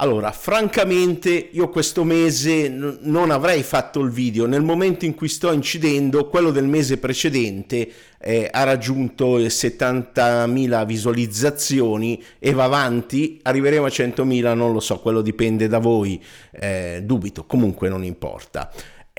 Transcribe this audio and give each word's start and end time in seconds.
Allora, 0.00 0.30
francamente, 0.30 1.48
io 1.50 1.68
questo 1.70 2.04
mese 2.04 2.68
n- 2.68 2.98
non 3.02 3.32
avrei 3.32 3.64
fatto 3.64 3.98
il 3.98 4.10
video. 4.10 4.46
Nel 4.46 4.62
momento 4.62 5.04
in 5.04 5.14
cui 5.16 5.26
sto 5.26 5.50
incidendo, 5.50 6.28
quello 6.28 6.52
del 6.52 6.66
mese 6.66 6.98
precedente 6.98 7.90
eh, 8.20 8.48
ha 8.48 8.62
raggiunto 8.62 9.38
70.000 9.38 10.86
visualizzazioni 10.86 12.22
e 12.38 12.52
va 12.52 12.64
avanti. 12.64 13.40
Arriveremo 13.42 13.86
a 13.86 13.88
100.000, 13.88 14.54
non 14.54 14.72
lo 14.72 14.78
so, 14.78 15.00
quello 15.00 15.20
dipende 15.20 15.66
da 15.66 15.78
voi. 15.78 16.22
Eh, 16.52 17.00
dubito, 17.02 17.44
comunque 17.44 17.88
non 17.88 18.04
importa 18.04 18.70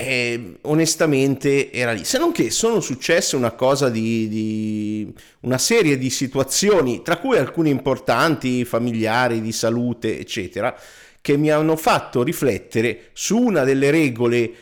e 0.02 0.59
onestamente 0.61 1.73
era 1.73 1.91
lì. 1.91 2.05
Se 2.05 2.18
non 2.18 2.32
che 2.32 2.52
sono 2.52 2.79
successe 2.79 3.36
una 3.36 3.52
cosa 3.52 3.89
di, 3.89 4.29
di, 4.29 5.14
una 5.41 5.57
serie 5.57 5.97
di 5.97 6.09
situazioni, 6.09 7.02
tra 7.02 7.18
cui 7.18 7.38
alcune 7.38 7.70
importanti, 7.70 8.64
familiari, 8.64 9.41
di 9.41 9.51
salute, 9.51 10.18
eccetera, 10.18 10.73
che 11.20 11.36
mi 11.36 11.51
hanno 11.51 11.75
fatto 11.75 12.24
riflettere 12.24 13.10
su 13.11 13.39
una 13.39 13.65
delle 13.65 13.91
regole 13.91 14.54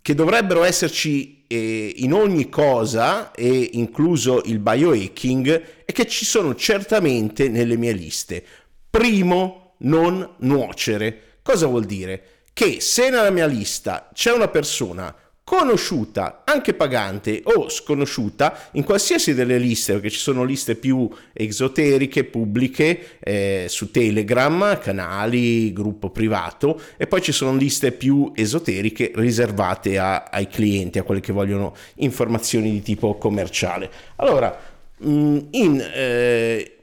che 0.00 0.14
dovrebbero 0.14 0.62
esserci 0.62 1.42
eh, 1.48 1.94
in 1.96 2.12
ogni 2.12 2.48
cosa, 2.48 3.32
e 3.32 3.70
incluso 3.72 4.40
il 4.44 4.60
biohacking, 4.60 5.64
e 5.84 5.92
che 5.92 6.06
ci 6.06 6.24
sono 6.24 6.54
certamente 6.54 7.48
nelle 7.48 7.76
mie 7.76 7.92
liste. 7.92 8.40
Primo, 8.88 9.74
non 9.78 10.34
nuocere. 10.38 11.38
Cosa 11.42 11.66
vuol 11.66 11.86
dire? 11.86 12.35
Che 12.56 12.80
se 12.80 13.10
nella 13.10 13.28
mia 13.28 13.44
lista 13.44 14.08
c'è 14.14 14.32
una 14.32 14.48
persona 14.48 15.14
conosciuta, 15.44 16.40
anche 16.46 16.72
pagante 16.72 17.42
o 17.44 17.68
sconosciuta, 17.68 18.70
in 18.72 18.82
qualsiasi 18.82 19.34
delle 19.34 19.58
liste, 19.58 19.92
perché 19.92 20.08
ci 20.08 20.18
sono 20.18 20.42
liste 20.42 20.74
più 20.74 21.06
esoteriche, 21.34 22.24
pubbliche, 22.24 23.18
eh, 23.20 23.66
su 23.68 23.90
Telegram, 23.90 24.78
canali, 24.78 25.70
gruppo 25.74 26.08
privato, 26.08 26.80
e 26.96 27.06
poi 27.06 27.20
ci 27.20 27.32
sono 27.32 27.54
liste 27.58 27.92
più 27.92 28.32
esoteriche 28.34 29.12
riservate 29.14 29.98
a, 29.98 30.22
ai 30.22 30.48
clienti, 30.48 30.98
a 30.98 31.02
quelli 31.02 31.20
che 31.20 31.34
vogliono 31.34 31.76
informazioni 31.96 32.70
di 32.70 32.80
tipo 32.80 33.18
commerciale. 33.18 33.90
Allora, 34.16 34.58
mm, 35.06 35.38
in, 35.50 35.90
eh, 35.94 36.76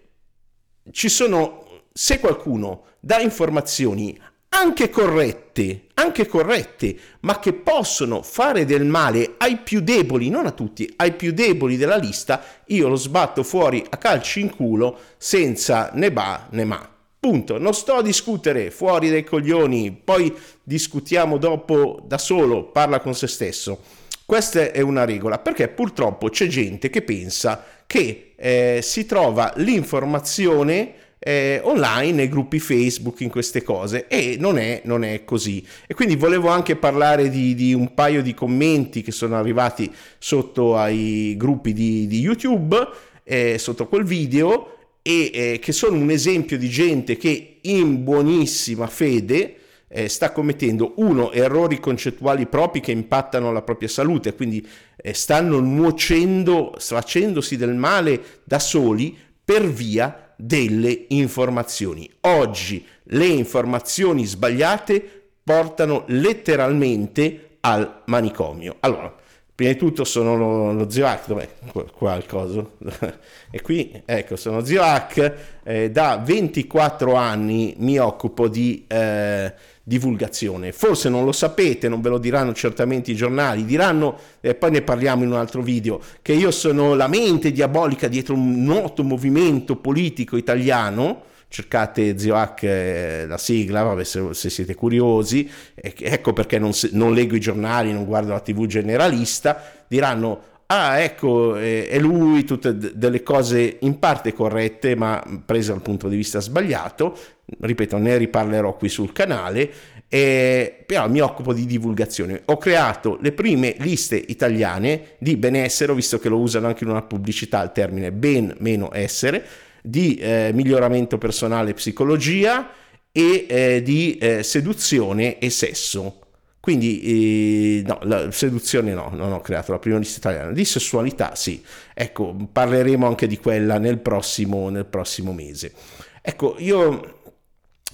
ci 0.92 1.10
sono, 1.10 1.82
se 1.92 2.20
qualcuno 2.20 2.84
dà 3.00 3.20
informazioni 3.20 4.16
anche 4.56 4.90
corrette, 4.90 5.88
anche 5.96 6.28
corrette, 6.28 6.96
ma 7.22 7.40
che 7.40 7.54
possono 7.54 8.22
fare 8.22 8.66
del 8.66 8.86
male 8.86 9.34
ai 9.38 9.58
più 9.58 9.82
deboli, 9.82 10.30
non 10.30 10.46
a 10.46 10.52
tutti, 10.52 10.92
ai 10.98 11.14
più 11.14 11.34
deboli 11.34 11.76
della 11.76 11.96
lista, 11.98 12.44
io 12.68 12.88
lo 12.88 12.96
sbatto 12.96 13.42
fuori 13.44 13.84
a 13.90 13.98
calci 13.98 14.42
in 14.42 14.56
culo 14.56 14.98
senza 15.18 15.90
né 15.94 16.12
ba 16.12 16.48
né 16.52 16.66
ma. 16.66 16.88
Punto, 17.20 17.58
non 17.58 17.74
sto 17.74 17.96
a 17.96 18.02
discutere 18.02 18.70
fuori 18.70 19.10
dai 19.10 19.24
coglioni, 19.24 19.92
poi 20.04 20.32
discutiamo 20.62 21.38
dopo 21.38 22.02
da 22.06 22.18
solo, 22.18 22.66
parla 22.66 23.00
con 23.00 23.16
se 23.16 23.28
stesso. 23.28 23.80
Questa 24.26 24.72
è 24.72 24.82
una 24.82 25.06
regola, 25.06 25.40
perché 25.40 25.68
purtroppo 25.68 26.30
c'è 26.30 26.48
gente 26.48 26.90
che 26.90 27.02
pensa 27.02 27.64
che 27.88 28.34
eh, 28.36 28.80
si 28.84 29.06
trova 29.06 29.52
l'informazione 29.56 30.94
eh, 31.26 31.62
online, 31.64 32.12
nei 32.12 32.28
gruppi 32.28 32.60
Facebook, 32.60 33.22
in 33.22 33.30
queste 33.30 33.64
cose 33.64 34.08
e 34.08 34.36
non 34.38 34.58
è, 34.58 34.82
non 34.84 35.06
è 35.06 35.24
così. 35.24 35.66
E 35.88 35.94
quindi 35.94 36.18
volevo 36.18 36.50
anche 36.50 36.76
parlare 36.76 37.30
di, 37.30 37.56
di, 37.56 37.74
un 37.74 37.94
paio 37.94 38.22
di 38.22 38.34
commenti 38.34 39.02
che 39.02 39.12
sono 39.12 39.38
arrivati 39.38 39.90
sotto 40.18 40.76
ai 40.76 41.36
gruppi 41.38 41.72
di, 41.72 42.08
di 42.08 42.20
YouTube, 42.20 42.78
eh, 43.24 43.58
sotto 43.58 43.88
quel 43.88 44.04
video, 44.04 44.78
e 45.02 45.32
eh, 45.34 45.60
che 45.60 45.72
sono 45.72 45.98
un 45.98 46.10
esempio 46.10 46.58
di 46.58 46.70
gente 46.70 47.16
che 47.16 47.60
in 47.62 48.04
buonissima 48.04 48.88
fede 48.88 49.56
eh, 49.88 50.10
sta 50.10 50.32
commettendo 50.32 50.94
uno 50.98 51.32
errori 51.32 51.80
concettuali 51.80 52.48
propri 52.48 52.82
che 52.82 52.92
impattano 52.92 53.54
la 53.54 53.62
propria 53.62 53.88
salute, 53.88 54.34
quindi 54.34 54.66
eh, 54.98 55.14
stanno 55.14 55.60
nuocendo, 55.60 56.76
facendosi 56.78 57.56
del 57.56 57.76
male 57.76 58.42
da 58.44 58.60
soli 58.60 59.18
per 59.46 59.66
via 59.70 60.23
delle 60.36 61.06
informazioni. 61.10 62.10
Oggi 62.22 62.86
le 63.04 63.26
informazioni 63.26 64.26
sbagliate 64.26 65.22
portano 65.44 66.04
letteralmente 66.08 67.58
al 67.62 68.02
manicomio. 68.06 68.78
Allora, 68.80 69.14
prima 69.54 69.72
di 69.72 69.78
tutto 69.78 70.04
sono 70.04 70.36
lo, 70.36 70.74
lo 70.74 70.90
zio 70.90 71.06
Hack, 71.06 71.28
dov'è 71.28 71.48
qua 71.96 72.16
il 72.16 72.26
coso? 72.26 72.78
e 73.52 73.62
qui, 73.62 74.02
ecco, 74.06 74.36
sono 74.36 74.64
zio 74.64 74.82
Hack, 74.82 75.36
eh, 75.64 75.92
da 75.92 76.22
24 76.24 77.14
anni 77.14 77.76
mi 77.78 77.98
occupo 77.98 78.48
di... 78.48 78.86
Eh, 78.88 79.72
divulgazione. 79.84 80.72
Forse 80.72 81.10
non 81.10 81.26
lo 81.26 81.34
sapete, 81.34 81.90
non 81.90 82.02
ve 82.02 82.10
lo 82.10 82.18
diranno 82.18 82.54
certamente 82.54 83.12
i 83.12 83.16
giornali, 83.16 83.66
diranno, 83.66 84.18
e 84.40 84.56
poi 84.56 84.72
ne 84.72 84.82
parliamo 84.82 85.24
in 85.24 85.32
un 85.32 85.38
altro 85.38 85.62
video, 85.62 86.00
che 86.22 86.34
io 86.34 86.52
sono 86.52 86.96
la 86.96 87.08
mente 87.08 87.52
diabolica 87.52 88.08
dietro 88.08 88.34
un 88.34 88.64
noto 88.64 89.04
movimento 89.04 89.76
politico 89.76 90.38
italiano. 90.38 91.32
Cercate 91.50 92.18
Zio 92.18 92.36
Hack, 92.36 92.64
eh, 92.64 93.26
la 93.28 93.38
sigla, 93.38 93.84
vabbè, 93.84 94.04
se, 94.04 94.34
se, 94.34 94.50
siete 94.50 94.74
curiosi, 94.74 95.48
ecco 95.76 96.34
perché 96.34 96.58
non, 96.58 96.72
non 96.94 97.14
leggo 97.14 97.36
i 97.36 97.40
giornali, 97.40 97.94
non 97.94 98.06
guardo 98.06 98.32
la 98.32 98.40
TV 98.40 98.66
generalista, 98.66 99.62
diranno 99.88 100.52
ah 100.66 100.98
ecco 101.00 101.56
è 101.56 102.00
lui, 102.00 102.44
tutte 102.44 102.76
delle 102.76 103.22
cose 103.22 103.78
in 103.82 104.00
parte 104.00 104.34
corrette 104.34 104.96
ma 104.96 105.22
prese 105.46 105.72
dal 105.72 105.82
punto 105.82 106.08
di 106.08 106.16
vista 106.16 106.40
sbagliato, 106.40 107.16
ripeto 107.60 107.98
ne 107.98 108.18
riparlerò 108.18 108.76
qui 108.76 108.90
sul 108.90 109.12
canale, 109.12 109.72
e, 110.08 110.84
però 110.86 111.10
mi 111.10 111.20
occupo 111.20 111.54
di 111.54 111.66
divulgazione. 111.66 112.42
Ho 112.46 112.58
creato 112.58 113.18
le 113.22 113.32
prime 113.32 113.76
liste 113.80 114.16
italiane 114.16 115.16
di 115.18 115.36
benessere, 115.38 115.94
visto 115.94 116.20
che 116.20 116.30
lo 116.30 116.40
usano 116.40 116.68
anche 116.68 116.84
in 116.84 116.90
una 116.90 117.02
pubblicità 117.02 117.62
il 117.64 117.72
termine 117.74 118.12
ben 118.12 118.56
meno 118.60 118.90
essere, 118.94 119.46
di 119.82 120.16
eh, 120.16 120.52
miglioramento 120.54 121.18
personale 121.18 121.72
e 121.72 121.74
psicologia 121.74 122.70
e 123.12 123.46
eh, 123.48 123.82
di 123.84 124.18
eh, 124.18 124.44
seduzione 124.44 125.40
e 125.40 125.50
sesso 125.50 126.20
quindi, 126.64 127.82
eh, 127.82 127.84
no, 127.86 128.00
la 128.04 128.32
seduzione 128.32 128.94
no, 128.94 129.10
non 129.12 129.34
ho 129.34 129.42
creato 129.42 129.74
la 129.74 129.80
prima 129.80 129.98
lista 129.98 130.20
italiana. 130.20 130.54
Di 130.54 130.64
sessualità 130.64 131.36
sì, 131.36 131.62
ecco, 131.94 132.34
parleremo 132.50 133.06
anche 133.06 133.28
di 133.28 133.38
quella 133.38 133.78
nel 133.80 133.98
prossimo, 133.98 134.70
nel 134.70 134.86
prossimo 134.86 135.34
mese. 135.34 135.74
Ecco, 136.22 136.56
io 136.60 137.23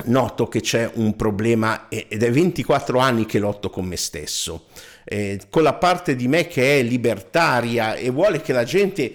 noto 0.05 0.47
che 0.47 0.61
c'è 0.61 0.89
un 0.93 1.15
problema 1.15 1.87
ed 1.89 2.23
è 2.23 2.31
24 2.31 2.99
anni 2.99 3.25
che 3.25 3.39
lotto 3.39 3.69
con 3.69 3.85
me 3.85 3.97
stesso, 3.97 4.65
eh, 5.03 5.39
con 5.49 5.63
la 5.63 5.73
parte 5.73 6.15
di 6.15 6.27
me 6.27 6.47
che 6.47 6.79
è 6.79 6.83
libertaria 6.83 7.95
e 7.95 8.09
vuole 8.09 8.41
che 8.41 8.53
la 8.53 8.63
gente 8.63 9.11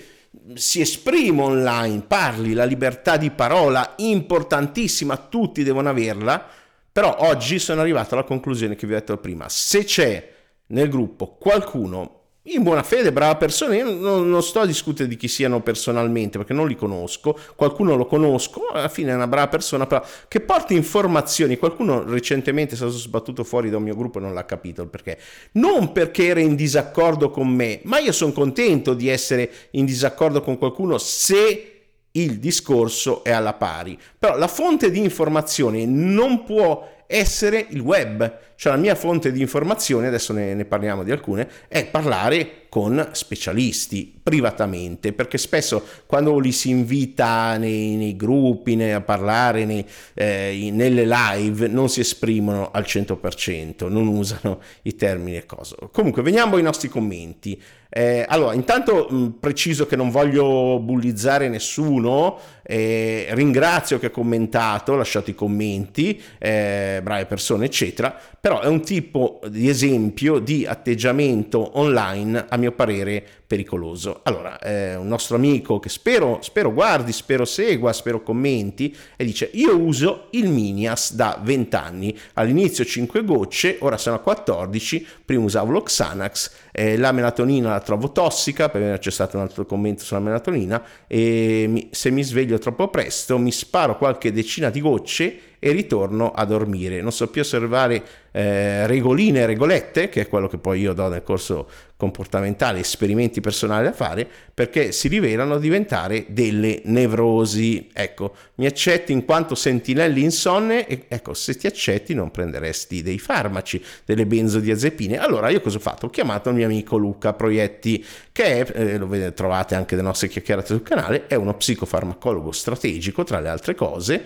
si 0.54 0.80
esprima 0.80 1.44
online, 1.44 2.04
parli, 2.06 2.52
la 2.52 2.64
libertà 2.64 3.16
di 3.16 3.30
parola, 3.30 3.94
importantissima, 3.98 5.16
tutti 5.16 5.62
devono 5.62 5.88
averla 5.88 6.62
però 6.94 7.16
oggi 7.18 7.58
sono 7.58 7.80
arrivato 7.80 8.14
alla 8.14 8.22
conclusione 8.22 8.76
che 8.76 8.86
vi 8.86 8.92
ho 8.92 8.96
detto 8.96 9.16
prima. 9.16 9.48
Se 9.48 9.82
c'è 9.82 10.32
nel 10.66 10.88
gruppo 10.88 11.34
qualcuno 11.34 12.23
in 12.46 12.62
buona 12.62 12.82
fede, 12.82 13.10
brava 13.10 13.36
persona, 13.36 13.74
io 13.74 13.90
non, 13.90 14.28
non, 14.28 14.42
sto 14.42 14.60
a 14.60 14.66
discutere 14.66 15.08
di 15.08 15.16
chi 15.16 15.28
siano 15.28 15.62
personalmente 15.62 16.36
perché 16.36 16.52
non 16.52 16.68
li 16.68 16.76
conosco, 16.76 17.38
qualcuno 17.56 17.96
lo 17.96 18.04
conosco, 18.04 18.66
alla 18.68 18.90
fine 18.90 19.12
è 19.12 19.14
una 19.14 19.26
brava 19.26 19.48
persona, 19.48 19.86
però 19.86 20.04
che 20.28 20.40
porti 20.40 20.74
informazioni, 20.74 21.56
qualcuno 21.56 22.02
recentemente 22.02 22.74
è 22.74 22.76
stato 22.76 22.92
sbattuto 22.92 23.44
fuori 23.44 23.70
da 23.70 23.78
un 23.78 23.84
mio 23.84 23.96
gruppo 23.96 24.18
e 24.18 24.22
non 24.22 24.34
l'ha 24.34 24.44
capito 24.44 24.82
il 24.82 24.88
perché, 24.88 25.18
non 25.52 25.92
perché 25.92 26.26
era 26.26 26.40
in 26.40 26.54
disaccordo 26.54 27.30
con 27.30 27.48
me, 27.48 27.80
ma 27.84 27.98
io 27.98 28.12
sono 28.12 28.32
contento 28.32 28.92
di 28.92 29.08
essere 29.08 29.50
in 29.70 29.86
disaccordo 29.86 30.42
con 30.42 30.58
qualcuno 30.58 30.98
se 30.98 31.70
il 32.16 32.38
discorso 32.38 33.24
è 33.24 33.30
alla 33.30 33.54
pari. 33.54 33.98
Però 34.18 34.36
la 34.36 34.48
fonte 34.48 34.90
di 34.90 34.98
informazione 34.98 35.86
non 35.86 36.44
può 36.44 37.03
essere 37.14 37.66
il 37.70 37.78
web, 37.78 38.38
cioè 38.56 38.72
la 38.72 38.78
mia 38.78 38.96
fonte 38.96 39.30
di 39.30 39.40
informazione, 39.40 40.08
adesso 40.08 40.32
ne, 40.32 40.52
ne 40.52 40.64
parliamo 40.64 41.04
di 41.04 41.12
alcune, 41.12 41.48
è 41.68 41.86
parlare 41.86 42.64
con 42.68 43.10
specialisti 43.12 44.18
privatamente, 44.20 45.12
perché 45.12 45.38
spesso 45.38 45.86
quando 46.06 46.36
li 46.40 46.50
si 46.50 46.70
invita 46.70 47.56
nei, 47.56 47.94
nei 47.94 48.16
gruppi 48.16 48.74
nei, 48.74 48.90
a 48.90 49.00
parlare 49.00 49.64
nei, 49.64 49.86
eh, 50.14 50.70
nelle 50.72 51.06
live 51.06 51.68
non 51.68 51.88
si 51.88 52.00
esprimono 52.00 52.72
al 52.72 52.82
100%, 52.82 53.88
non 53.88 54.08
usano 54.08 54.60
i 54.82 54.96
termini 54.96 55.36
e 55.36 55.46
cose. 55.46 55.76
Comunque 55.92 56.22
veniamo 56.22 56.56
ai 56.56 56.62
nostri 56.62 56.88
commenti. 56.88 57.62
Eh, 57.96 58.24
allora, 58.26 58.54
intanto 58.54 59.06
mh, 59.08 59.36
preciso 59.38 59.86
che 59.86 59.94
non 59.94 60.10
voglio 60.10 60.80
bullizzare 60.80 61.48
nessuno, 61.48 62.36
eh, 62.64 63.28
ringrazio 63.30 64.00
che 64.00 64.06
ha 64.06 64.10
commentato, 64.10 64.96
lasciato 64.96 65.30
i 65.30 65.34
commenti. 65.36 66.20
Eh, 66.38 67.00
brave 67.04 67.26
persone, 67.26 67.66
eccetera, 67.66 68.18
però 68.40 68.60
è 68.60 68.66
un 68.66 68.80
tipo 68.80 69.40
di 69.48 69.68
esempio 69.68 70.40
di 70.40 70.66
atteggiamento 70.66 71.78
online, 71.78 72.46
a 72.48 72.56
mio 72.56 72.72
parere, 72.72 73.24
pericoloso. 73.46 74.20
Allora, 74.24 74.58
eh, 74.58 74.96
un 74.96 75.06
nostro 75.06 75.36
amico 75.36 75.78
che 75.78 75.88
spero, 75.88 76.38
spero 76.42 76.72
guardi, 76.72 77.12
spero 77.12 77.44
segua, 77.44 77.92
spero 77.92 78.22
commenti, 78.22 78.94
e 79.16 79.24
dice, 79.24 79.48
io 79.52 79.78
uso 79.78 80.26
il 80.30 80.48
Minias 80.48 81.14
da 81.14 81.38
20 81.40 81.76
anni, 81.76 82.18
all'inizio 82.32 82.84
5 82.84 83.22
gocce, 83.22 83.76
ora 83.80 83.96
sono 83.96 84.16
a 84.16 84.18
14, 84.18 85.06
prima 85.24 85.44
usavo 85.44 85.70
lo 85.70 85.82
Xanax, 85.82 86.52
eh, 86.72 86.96
la 86.96 87.12
melatonina 87.12 87.70
la 87.70 87.80
trovo 87.80 88.10
tossica, 88.10 88.68
perché 88.68 88.98
c'è 88.98 89.10
stato 89.10 89.36
un 89.36 89.42
altro 89.42 89.64
commento 89.66 90.02
sulla 90.02 90.20
melatonina, 90.20 90.82
e 91.06 91.66
mi, 91.68 91.88
se 91.92 92.10
mi 92.10 92.24
sveglio 92.24 92.58
troppo 92.58 92.88
presto 92.88 93.38
mi 93.38 93.52
sparo 93.52 93.96
qualche 93.96 94.32
decina 94.32 94.70
di 94.70 94.80
gocce 94.80 95.38
e 95.64 95.72
ritorno 95.72 96.30
a 96.32 96.44
dormire. 96.44 97.00
Non 97.00 97.10
so 97.10 97.28
più 97.28 97.40
osservare 97.40 98.02
eh, 98.32 98.86
regoline 98.86 99.40
e 99.40 99.46
regolette, 99.46 100.10
che 100.10 100.20
è 100.20 100.28
quello 100.28 100.46
che 100.46 100.58
poi 100.58 100.80
io 100.80 100.92
do 100.92 101.08
nel 101.08 101.22
corso 101.22 101.66
comportamentale, 101.96 102.80
esperimenti 102.80 103.40
personali 103.40 103.84
da 103.84 103.92
fare, 103.92 104.28
perché 104.52 104.92
si 104.92 105.08
rivelano 105.08 105.56
diventare 105.56 106.26
delle 106.28 106.82
nevrosi. 106.84 107.88
Ecco, 107.94 108.34
mi 108.56 108.66
accetti 108.66 109.12
in 109.12 109.24
quanto 109.24 109.54
sentinelli 109.54 110.22
insonne 110.22 110.86
e 110.86 111.04
ecco, 111.08 111.32
se 111.32 111.56
ti 111.56 111.66
accetti 111.66 112.12
non 112.12 112.30
prenderesti 112.30 113.02
dei 113.02 113.18
farmaci, 113.18 113.82
delle 114.04 114.26
benzodiazepine. 114.26 115.16
Allora 115.16 115.48
io 115.48 115.62
cosa 115.62 115.78
ho 115.78 115.80
fatto? 115.80 116.06
Ho 116.06 116.10
chiamato 116.10 116.50
il 116.50 116.56
mio 116.56 116.66
amico 116.66 116.98
Luca 116.98 117.32
Proietti, 117.32 118.04
che 118.32 118.66
è, 118.66 118.78
eh, 118.78 118.98
lo 118.98 119.06
vedete, 119.06 119.32
trovate 119.32 119.74
anche 119.74 119.96
le 119.96 120.02
nostre 120.02 120.28
chiacchierate 120.28 120.66
sul 120.66 120.82
canale, 120.82 121.26
è 121.26 121.36
uno 121.36 121.54
psicofarmacologo 121.54 122.52
strategico, 122.52 123.24
tra 123.24 123.40
le 123.40 123.48
altre 123.48 123.74
cose, 123.74 124.22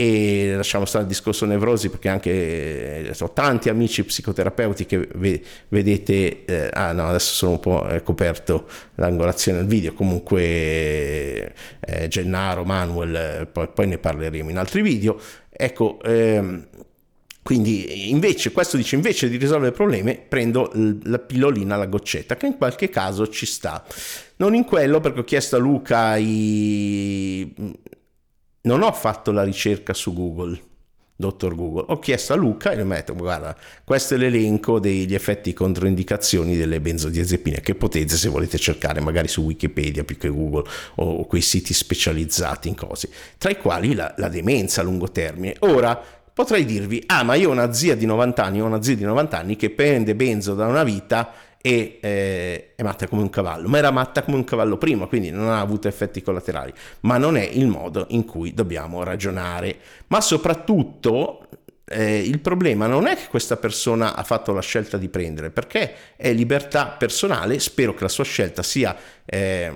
e 0.00 0.54
lasciamo 0.56 0.86
stare 0.86 1.02
il 1.04 1.10
discorso 1.10 1.44
nevrosi 1.44 1.90
perché 1.90 2.08
anche 2.08 2.30
eh, 3.06 3.14
ho 3.20 3.32
tanti 3.34 3.68
amici 3.68 4.02
psicoterapeuti 4.02 4.86
che 4.86 5.06
vedete 5.68 6.46
eh, 6.46 6.70
ah 6.72 6.92
no 6.92 7.06
adesso 7.06 7.34
sono 7.34 7.50
un 7.52 7.60
po' 7.60 7.86
coperto 8.02 8.66
l'angolazione 8.94 9.58
del 9.58 9.66
video. 9.66 9.92
Comunque 9.92 11.52
eh, 11.80 12.08
Gennaro 12.08 12.64
Manuel 12.64 13.14
eh, 13.14 13.46
poi, 13.46 13.68
poi, 13.68 13.88
ne 13.88 13.98
parleremo 13.98 14.48
in 14.48 14.56
altri 14.56 14.80
video. 14.80 15.20
Ecco 15.50 16.00
ehm, 16.02 16.66
quindi 17.42 18.08
invece 18.08 18.52
questo 18.52 18.78
dice 18.78 18.94
invece 18.94 19.28
di 19.28 19.36
risolvere 19.36 19.72
problemi 19.72 20.18
prendo 20.26 20.72
la 21.02 21.18
pillolina 21.18 21.76
la 21.76 21.86
goccetta 21.86 22.36
che 22.36 22.46
in 22.46 22.56
qualche 22.56 22.88
caso 22.88 23.28
ci 23.28 23.44
sta. 23.44 23.84
Non 24.36 24.54
in 24.54 24.64
quello 24.64 25.00
perché 25.00 25.20
ho 25.20 25.24
chiesto 25.24 25.56
a 25.56 25.58
Luca 25.58 26.16
i 26.16 27.52
non 28.62 28.82
ho 28.82 28.92
fatto 28.92 29.30
la 29.32 29.42
ricerca 29.42 29.94
su 29.94 30.12
Google, 30.12 30.60
dottor 31.16 31.54
Google, 31.54 31.84
ho 31.88 31.98
chiesto 31.98 32.32
a 32.32 32.36
Luca 32.36 32.70
e 32.72 32.76
gli 32.76 32.80
ho 32.80 32.84
detto 32.84 33.14
guarda, 33.14 33.56
questo 33.84 34.14
è 34.14 34.16
l'elenco 34.16 34.80
degli 34.80 35.14
effetti 35.14 35.52
controindicazioni 35.52 36.56
delle 36.56 36.80
benzodiazepine 36.80 37.60
che 37.60 37.74
potete 37.74 38.16
se 38.16 38.28
volete 38.28 38.58
cercare 38.58 39.00
magari 39.00 39.28
su 39.28 39.42
Wikipedia 39.42 40.04
più 40.04 40.16
che 40.16 40.28
Google 40.28 40.68
o 40.96 41.26
quei 41.26 41.42
siti 41.42 41.74
specializzati 41.74 42.68
in 42.68 42.74
cose, 42.74 43.10
tra 43.38 43.50
i 43.50 43.58
quali 43.58 43.94
la, 43.94 44.14
la 44.16 44.28
demenza 44.28 44.80
a 44.80 44.84
lungo 44.84 45.10
termine. 45.10 45.56
Ora, 45.60 46.02
potrei 46.32 46.64
dirvi, 46.64 47.02
ah 47.06 47.22
ma 47.22 47.34
io 47.34 47.50
ho 47.50 47.52
una 47.52 47.72
zia 47.72 47.94
di 47.94 48.06
90 48.06 48.42
anni, 48.42 48.62
ho 48.62 48.66
una 48.66 48.82
zia 48.82 48.96
di 48.96 49.04
90 49.04 49.38
anni 49.38 49.56
che 49.56 49.70
prende 49.70 50.14
benzo 50.14 50.54
da 50.54 50.66
una 50.66 50.84
vita 50.84 51.32
e 51.62 51.98
eh, 52.00 52.74
è 52.74 52.82
matta 52.82 53.06
come 53.06 53.22
un 53.22 53.30
cavallo, 53.30 53.68
ma 53.68 53.78
era 53.78 53.90
matta 53.90 54.22
come 54.22 54.36
un 54.36 54.44
cavallo 54.44 54.78
prima, 54.78 55.06
quindi 55.06 55.30
non 55.30 55.48
ha 55.48 55.60
avuto 55.60 55.88
effetti 55.88 56.22
collaterali, 56.22 56.72
ma 57.00 57.18
non 57.18 57.36
è 57.36 57.42
il 57.44 57.66
modo 57.66 58.06
in 58.10 58.24
cui 58.24 58.54
dobbiamo 58.54 59.02
ragionare. 59.02 59.76
Ma 60.06 60.20
soprattutto 60.20 61.48
eh, 61.84 62.18
il 62.18 62.40
problema 62.40 62.86
non 62.86 63.06
è 63.06 63.16
che 63.16 63.26
questa 63.28 63.56
persona 63.56 64.14
ha 64.14 64.22
fatto 64.22 64.52
la 64.52 64.62
scelta 64.62 64.96
di 64.96 65.08
prendere, 65.08 65.50
perché 65.50 66.16
è 66.16 66.32
libertà 66.32 66.86
personale, 66.86 67.58
spero 67.58 67.94
che 67.94 68.02
la 68.04 68.08
sua 68.08 68.24
scelta 68.24 68.62
sia 68.62 68.96
eh, 69.26 69.72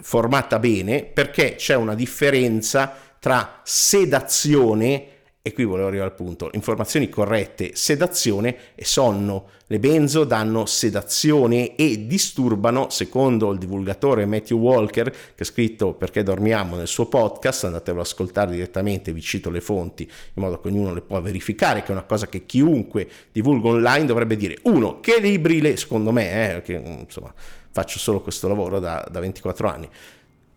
formata 0.00 0.58
bene, 0.58 1.04
perché 1.04 1.56
c'è 1.56 1.74
una 1.74 1.94
differenza 1.94 2.94
tra 3.18 3.60
sedazione 3.64 5.08
e 5.46 5.52
qui 5.52 5.62
volevo 5.62 5.86
arrivare 5.86 6.10
al 6.10 6.16
punto, 6.16 6.50
informazioni 6.54 7.08
corrette, 7.08 7.76
sedazione 7.76 8.56
e 8.74 8.84
sonno. 8.84 9.50
Le 9.68 9.78
benzo 9.78 10.24
danno 10.24 10.66
sedazione 10.66 11.76
e 11.76 12.08
disturbano, 12.08 12.90
secondo 12.90 13.52
il 13.52 13.58
divulgatore 13.58 14.26
Matthew 14.26 14.58
Walker, 14.58 15.08
che 15.08 15.42
ha 15.44 15.44
scritto 15.44 15.92
Perché 15.94 16.24
dormiamo 16.24 16.74
nel 16.74 16.88
suo 16.88 17.06
podcast, 17.06 17.62
andatelo 17.62 18.00
ad 18.00 18.06
ascoltare 18.06 18.50
direttamente, 18.50 19.12
vi 19.12 19.20
cito 19.20 19.48
le 19.48 19.60
fonti, 19.60 20.02
in 20.02 20.42
modo 20.42 20.60
che 20.60 20.66
ognuno 20.66 20.92
le 20.92 21.02
può 21.02 21.20
verificare, 21.20 21.82
che 21.82 21.90
è 21.90 21.92
una 21.92 22.02
cosa 22.02 22.26
che 22.26 22.44
chiunque 22.44 23.08
divulga 23.30 23.68
online 23.68 24.04
dovrebbe 24.04 24.34
dire. 24.34 24.58
Uno, 24.62 24.98
che 24.98 25.20
libri 25.20 25.60
le, 25.60 25.76
secondo 25.76 26.10
me, 26.10 26.56
eh, 26.56 26.62
che 26.62 26.72
insomma 26.72 27.32
faccio 27.70 28.00
solo 28.00 28.20
questo 28.20 28.48
lavoro 28.48 28.80
da, 28.80 29.06
da 29.08 29.20
24 29.20 29.68
anni 29.68 29.88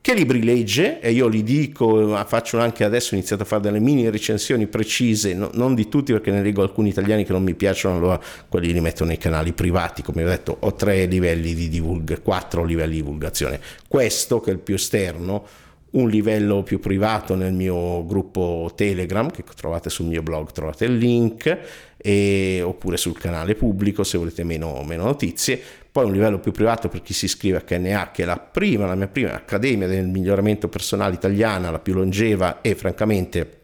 che 0.02 0.14
libri 0.14 0.44
legge? 0.44 1.02
E 1.02 1.12
io 1.12 1.28
li 1.28 1.44
dico, 1.44 2.16
faccio 2.26 2.58
anche 2.58 2.86
adesso, 2.86 3.14
ho 3.14 3.18
iniziato 3.18 3.44
a 3.44 3.46
fare 3.46 3.62
delle 3.62 3.80
mini 3.80 4.10
recensioni 4.10 4.66
precise, 4.68 5.34
no, 5.34 5.50
non 5.54 5.76
di 5.76 5.90
tutti 5.90 6.14
perché 6.14 6.32
ne 6.32 6.42
leggo 6.42 6.62
alcuni 6.62 6.90
italiani 6.90 7.26
che 7.26 7.34
non 7.34 7.44
mi 7.44 7.54
piacciono, 7.54 7.98
allora 7.98 8.20
quelli 8.48 8.72
li 8.72 8.80
metto 8.80 9.04
nei 9.04 9.18
canali 9.18 9.52
privati, 9.52 10.02
come 10.02 10.24
ho 10.24 10.28
detto 10.28 10.56
ho 10.58 10.74
tre 10.74 11.06
livelli 11.06 11.54
di 11.54 11.68
divulgazione, 11.68 12.22
quattro 12.22 12.64
livelli 12.64 12.96
di 12.96 13.02
divulgazione, 13.02 13.60
questo 13.90 14.40
che 14.40 14.52
è 14.52 14.54
il 14.54 14.60
più 14.60 14.76
esterno, 14.76 15.46
un 15.92 16.08
livello 16.08 16.64
più 16.64 16.80
privato 16.80 17.36
nel 17.36 17.52
mio 17.52 18.06
gruppo 18.06 18.72
Telegram 18.76 19.30
che 19.30 19.44
trovate 19.56 19.90
sul 19.90 20.06
mio 20.06 20.22
blog, 20.22 20.52
trovate 20.52 20.86
il 20.86 20.96
link, 20.96 21.58
e, 21.98 22.62
oppure 22.64 22.96
sul 22.96 23.18
canale 23.18 23.56
pubblico 23.56 24.04
se 24.04 24.18
volete 24.18 24.44
meno, 24.44 24.82
meno 24.84 25.04
notizie 25.04 25.62
poi 25.92 26.06
un 26.06 26.12
livello 26.12 26.40
più 26.40 26.52
privato 26.52 26.88
per 26.88 27.02
chi 27.02 27.14
si 27.14 27.26
iscrive 27.26 27.58
a 27.58 27.62
KNA, 27.62 28.12
che 28.12 28.24
è 28.24 28.26
la 28.26 28.38
prima, 28.38 28.86
la 28.86 28.96
mia 28.96 29.08
prima 29.08 29.34
accademia 29.34 29.88
del 29.88 30.08
miglioramento 30.08 30.68
personale 30.68 31.16
italiana, 31.16 31.72
la 31.72 31.80
più 31.80 31.94
longeva 31.94 32.62
e 32.62 32.76
francamente 32.76 33.62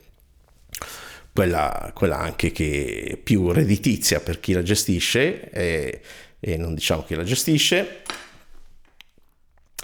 quella, 1.31 1.91
quella 1.93 2.17
anche 2.17 2.51
che 2.51 3.19
più 3.23 3.51
redditizia 3.51 4.21
per 4.21 4.39
chi 4.39 4.53
la 4.53 4.63
gestisce, 4.63 5.49
e, 5.49 6.01
e 6.39 6.57
non 6.57 6.73
diciamo 6.73 7.03
chi 7.03 7.13
la 7.13 7.23
gestisce. 7.23 8.01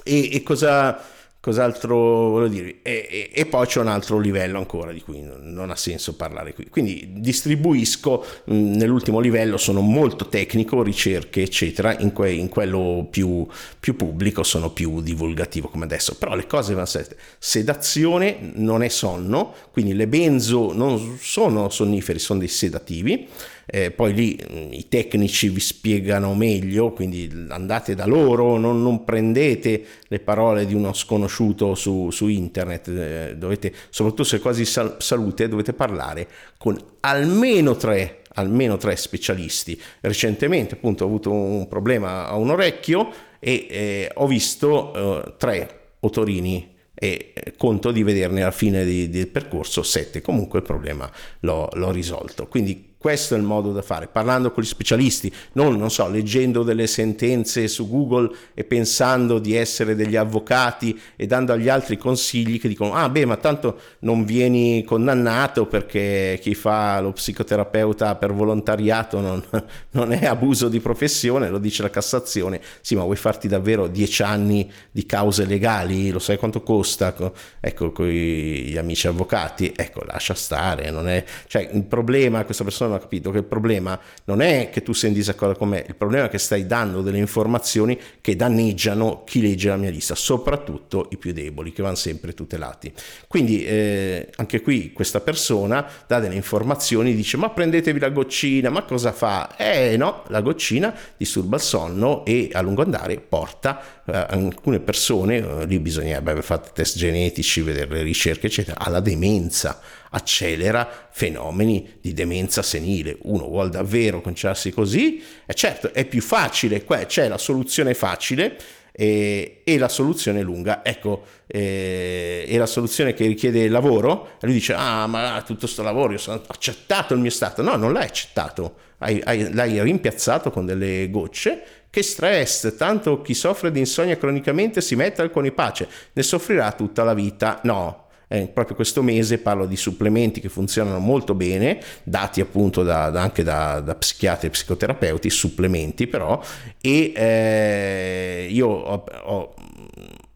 E, 0.03 0.33
e 0.33 0.43
cosa 0.43 0.99
Cos'altro 1.41 1.95
volevo 2.29 2.53
dire? 2.53 2.75
E, 2.83 3.07
e, 3.09 3.29
e, 3.33 3.45
poi 3.47 3.65
c'è 3.65 3.79
un 3.79 3.87
altro 3.87 4.19
livello 4.19 4.59
ancora 4.59 4.91
di 4.91 5.01
cui 5.01 5.23
non, 5.23 5.71
ha 5.71 5.75
senso 5.75 6.15
parlare 6.15 6.53
qui. 6.53 6.69
Quindi 6.69 7.13
distribuisco 7.13 8.23
mh, 8.43 8.53
nell'ultimo 8.53 9.19
livello, 9.19 9.57
sono 9.57 9.81
molto 9.81 10.27
tecnico, 10.27 10.83
ricerche, 10.83 11.41
eccetera. 11.41 11.97
In, 11.97 12.13
que, 12.13 12.29
in 12.29 12.47
quello 12.47 13.07
più, 13.09 13.47
più, 13.79 13.95
pubblico 13.95 14.43
sono 14.43 14.69
più 14.69 15.01
divulgativo 15.01 15.67
come 15.67 15.85
adesso. 15.85 16.15
Però 16.15 16.35
le 16.35 16.45
cose 16.45 16.75
vanno 16.75 16.85
sempre. 16.85 17.17
Sedazione 17.39 18.37
non 18.53 18.83
è 18.83 18.87
sonno, 18.89 19.55
quindi 19.71 19.95
le 19.95 20.07
benzo 20.07 20.71
non 20.73 21.17
sono 21.19 21.69
sonniferi, 21.69 22.19
sono 22.19 22.37
dei 22.37 22.49
sedativi 22.49 23.27
eh, 23.73 23.89
poi 23.89 24.13
lì 24.13 24.37
mm, 24.37 24.73
i 24.73 24.87
tecnici 24.89 25.47
vi 25.47 25.61
spiegano 25.61 26.33
meglio, 26.35 26.91
quindi 26.91 27.47
andate 27.47 27.95
da 27.95 28.05
loro, 28.05 28.57
non, 28.57 28.83
non 28.83 29.05
prendete 29.05 29.83
le 30.07 30.19
parole 30.19 30.65
di 30.65 30.73
uno 30.73 30.91
sconosciuto 30.91 31.73
su, 31.73 32.09
su 32.11 32.27
internet, 32.27 32.87
eh, 32.89 33.35
dovete, 33.37 33.73
soprattutto 33.89 34.25
se 34.25 34.41
quasi 34.41 34.65
sal- 34.65 34.97
salute, 34.99 35.47
dovete 35.47 35.71
parlare 35.71 36.27
con 36.57 36.77
almeno 36.99 37.75
tre 37.77 38.17
almeno 38.33 38.77
tre 38.77 38.95
specialisti. 38.95 39.79
Recentemente 40.01 40.75
appunto 40.75 41.03
ho 41.03 41.07
avuto 41.07 41.31
un 41.31 41.67
problema 41.67 42.27
a 42.27 42.35
un 42.35 42.49
orecchio 42.49 43.09
e 43.39 43.67
eh, 43.69 44.11
ho 44.13 44.27
visto 44.27 44.93
eh, 45.25 45.33
tre 45.37 45.95
otorini 46.01 46.75
e 46.93 47.31
eh, 47.33 47.53
conto 47.57 47.91
di 47.91 48.03
vederne 48.03 48.41
alla 48.41 48.51
fine 48.51 48.85
di, 48.85 49.09
del 49.09 49.27
percorso 49.27 49.83
sette. 49.83 50.21
Comunque 50.21 50.59
il 50.59 50.65
problema 50.65 51.11
l'ho, 51.41 51.67
l'ho 51.73 51.91
risolto. 51.91 52.47
Quindi 52.47 52.90
questo 53.01 53.33
è 53.33 53.37
il 53.39 53.43
modo 53.43 53.71
da 53.71 53.81
fare, 53.81 54.05
parlando 54.05 54.51
con 54.51 54.61
gli 54.61 54.67
specialisti, 54.67 55.33
non, 55.53 55.75
non 55.75 55.89
so, 55.89 56.07
leggendo 56.07 56.61
delle 56.61 56.85
sentenze 56.85 57.67
su 57.67 57.89
Google 57.89 58.29
e 58.53 58.63
pensando 58.63 59.39
di 59.39 59.55
essere 59.55 59.95
degli 59.95 60.15
avvocati 60.15 60.97
e 61.15 61.25
dando 61.25 61.51
agli 61.51 61.67
altri 61.67 61.97
consigli 61.97 62.59
che 62.59 62.67
dicono, 62.67 62.93
ah 62.93 63.09
beh, 63.09 63.25
ma 63.25 63.37
tanto 63.37 63.79
non 64.01 64.23
vieni 64.23 64.83
condannato 64.83 65.65
perché 65.65 66.37
chi 66.43 66.53
fa 66.53 67.01
lo 67.01 67.11
psicoterapeuta 67.11 68.15
per 68.17 68.33
volontariato 68.33 69.19
non, 69.19 69.43
non 69.93 70.11
è 70.11 70.27
abuso 70.27 70.69
di 70.69 70.79
professione, 70.79 71.49
lo 71.49 71.57
dice 71.57 71.81
la 71.81 71.89
Cassazione. 71.89 72.61
Sì, 72.81 72.93
ma 72.95 73.01
vuoi 73.01 73.15
farti 73.15 73.47
davvero 73.47 73.87
dieci 73.87 74.21
anni 74.21 74.71
di 74.91 75.07
cause 75.07 75.45
legali? 75.45 76.11
Lo 76.11 76.19
sai 76.19 76.37
quanto 76.37 76.61
costa? 76.61 77.15
Ecco, 77.59 77.91
con 77.91 78.05
gli 78.05 78.77
amici 78.77 79.07
avvocati, 79.07 79.73
ecco, 79.75 80.03
lascia 80.05 80.35
stare, 80.35 80.91
non 80.91 81.07
è... 81.07 81.23
Cioè, 81.47 81.67
il 81.73 81.83
problema, 81.83 82.45
questa 82.45 82.63
persona 82.63 82.90
hanno 82.91 83.01
capito 83.01 83.31
che 83.31 83.39
il 83.39 83.43
problema 83.43 83.99
non 84.25 84.41
è 84.41 84.69
che 84.71 84.81
tu 84.81 84.93
sei 84.93 85.09
in 85.09 85.15
disaccordo 85.15 85.57
con 85.57 85.69
me, 85.69 85.83
il 85.87 85.95
problema 85.95 86.25
è 86.25 86.29
che 86.29 86.37
stai 86.37 86.65
dando 86.65 87.01
delle 87.01 87.17
informazioni 87.17 87.99
che 88.21 88.35
danneggiano 88.35 89.23
chi 89.25 89.41
legge 89.41 89.69
la 89.69 89.77
mia 89.77 89.89
lista, 89.89 90.15
soprattutto 90.15 91.07
i 91.11 91.17
più 91.17 91.33
deboli 91.33 91.71
che 91.71 91.81
vanno 91.81 91.95
sempre 91.95 92.33
tutelati. 92.33 92.91
Quindi 93.27 93.63
eh, 93.65 94.29
anche 94.35 94.61
qui 94.61 94.91
questa 94.93 95.19
persona 95.19 95.87
dà 96.07 96.19
delle 96.19 96.35
informazioni, 96.35 97.15
dice 97.15 97.37
ma 97.37 97.49
prendetevi 97.49 97.99
la 97.99 98.09
goccina, 98.09 98.69
ma 98.69 98.83
cosa 98.83 99.11
fa? 99.11 99.55
Eh 99.57 99.97
no, 99.97 100.23
la 100.27 100.41
goccina 100.41 100.93
disturba 101.17 101.57
il 101.57 101.61
sonno 101.61 102.25
e 102.25 102.49
a 102.51 102.61
lungo 102.61 102.81
andare 102.81 103.19
porta 103.19 104.01
eh, 104.05 104.25
alcune 104.29 104.79
persone, 104.79 105.37
eh, 105.37 105.65
lì 105.65 105.79
bisognerebbe 105.79 106.31
aver 106.31 106.43
fatto 106.43 106.71
test 106.73 106.97
genetici, 106.97 107.61
vedere 107.61 107.93
le 107.93 108.03
ricerche 108.03 108.47
eccetera, 108.47 108.79
alla 108.79 108.99
demenza 108.99 109.79
accelera 110.11 111.07
fenomeni 111.11 111.97
di 112.01 112.13
demenza 112.13 112.61
senile. 112.61 113.17
Uno 113.23 113.47
vuole 113.47 113.69
davvero 113.69 114.21
conciarsi 114.21 114.71
così? 114.71 115.23
E 115.45 115.53
certo, 115.53 115.93
è 115.93 116.05
più 116.05 116.21
facile, 116.21 116.83
qua 116.83 117.05
c'è 117.05 117.27
la 117.27 117.37
soluzione 117.37 117.93
facile 117.93 118.57
e, 118.91 119.61
e 119.63 119.77
la 119.77 119.89
soluzione 119.89 120.41
lunga. 120.41 120.83
Ecco, 120.83 121.23
eh, 121.47 122.45
e 122.47 122.57
la 122.57 122.65
soluzione 122.65 123.13
che 123.13 123.25
richiede 123.25 123.67
lavoro? 123.69 124.31
E 124.41 124.45
lui 124.45 124.53
dice, 124.53 124.73
ah, 124.73 125.07
ma 125.07 125.41
tutto 125.45 125.61
questo 125.61 125.81
lavoro, 125.81 126.13
io 126.13 126.17
sono 126.17 126.41
accettato 126.45 127.13
il 127.13 127.19
mio 127.19 127.31
stato. 127.31 127.61
No, 127.61 127.75
non 127.75 127.93
l'hai 127.93 128.05
accettato, 128.05 128.75
hai, 128.99 129.21
hai, 129.23 129.53
l'hai 129.53 129.81
rimpiazzato 129.81 130.51
con 130.51 130.65
delle 130.65 131.09
gocce 131.09 131.63
che 131.89 132.03
stress, 132.03 132.77
tanto 132.77 133.21
chi 133.21 133.33
soffre 133.33 133.69
di 133.69 133.79
insonnia 133.79 134.17
cronicamente 134.17 134.79
si 134.79 134.95
mette 134.95 135.21
al 135.21 135.29
conipace, 135.29 135.87
ne 136.13 136.23
soffrirà 136.23 136.71
tutta 136.71 137.03
la 137.03 137.13
vita. 137.13 137.59
No, 137.63 138.07
eh, 138.31 138.47
proprio 138.47 138.77
questo 138.77 139.01
mese 139.01 139.39
parlo 139.39 139.65
di 139.65 139.75
supplementi 139.75 140.39
che 140.39 140.47
funzionano 140.47 140.99
molto 140.99 141.33
bene, 141.33 141.81
dati 142.03 142.39
appunto 142.39 142.81
da, 142.81 143.09
da, 143.09 143.21
anche 143.21 143.43
da, 143.43 143.81
da, 143.81 143.93
psichiatri 143.93 144.47
e 144.47 144.51
psicoterapeuti, 144.51 145.29
supplementi 145.29 146.07
però, 146.07 146.41
e 146.79 147.11
eh, 147.13 148.47
io 148.49 148.67
ho, 148.67 149.03
ho 149.23 149.53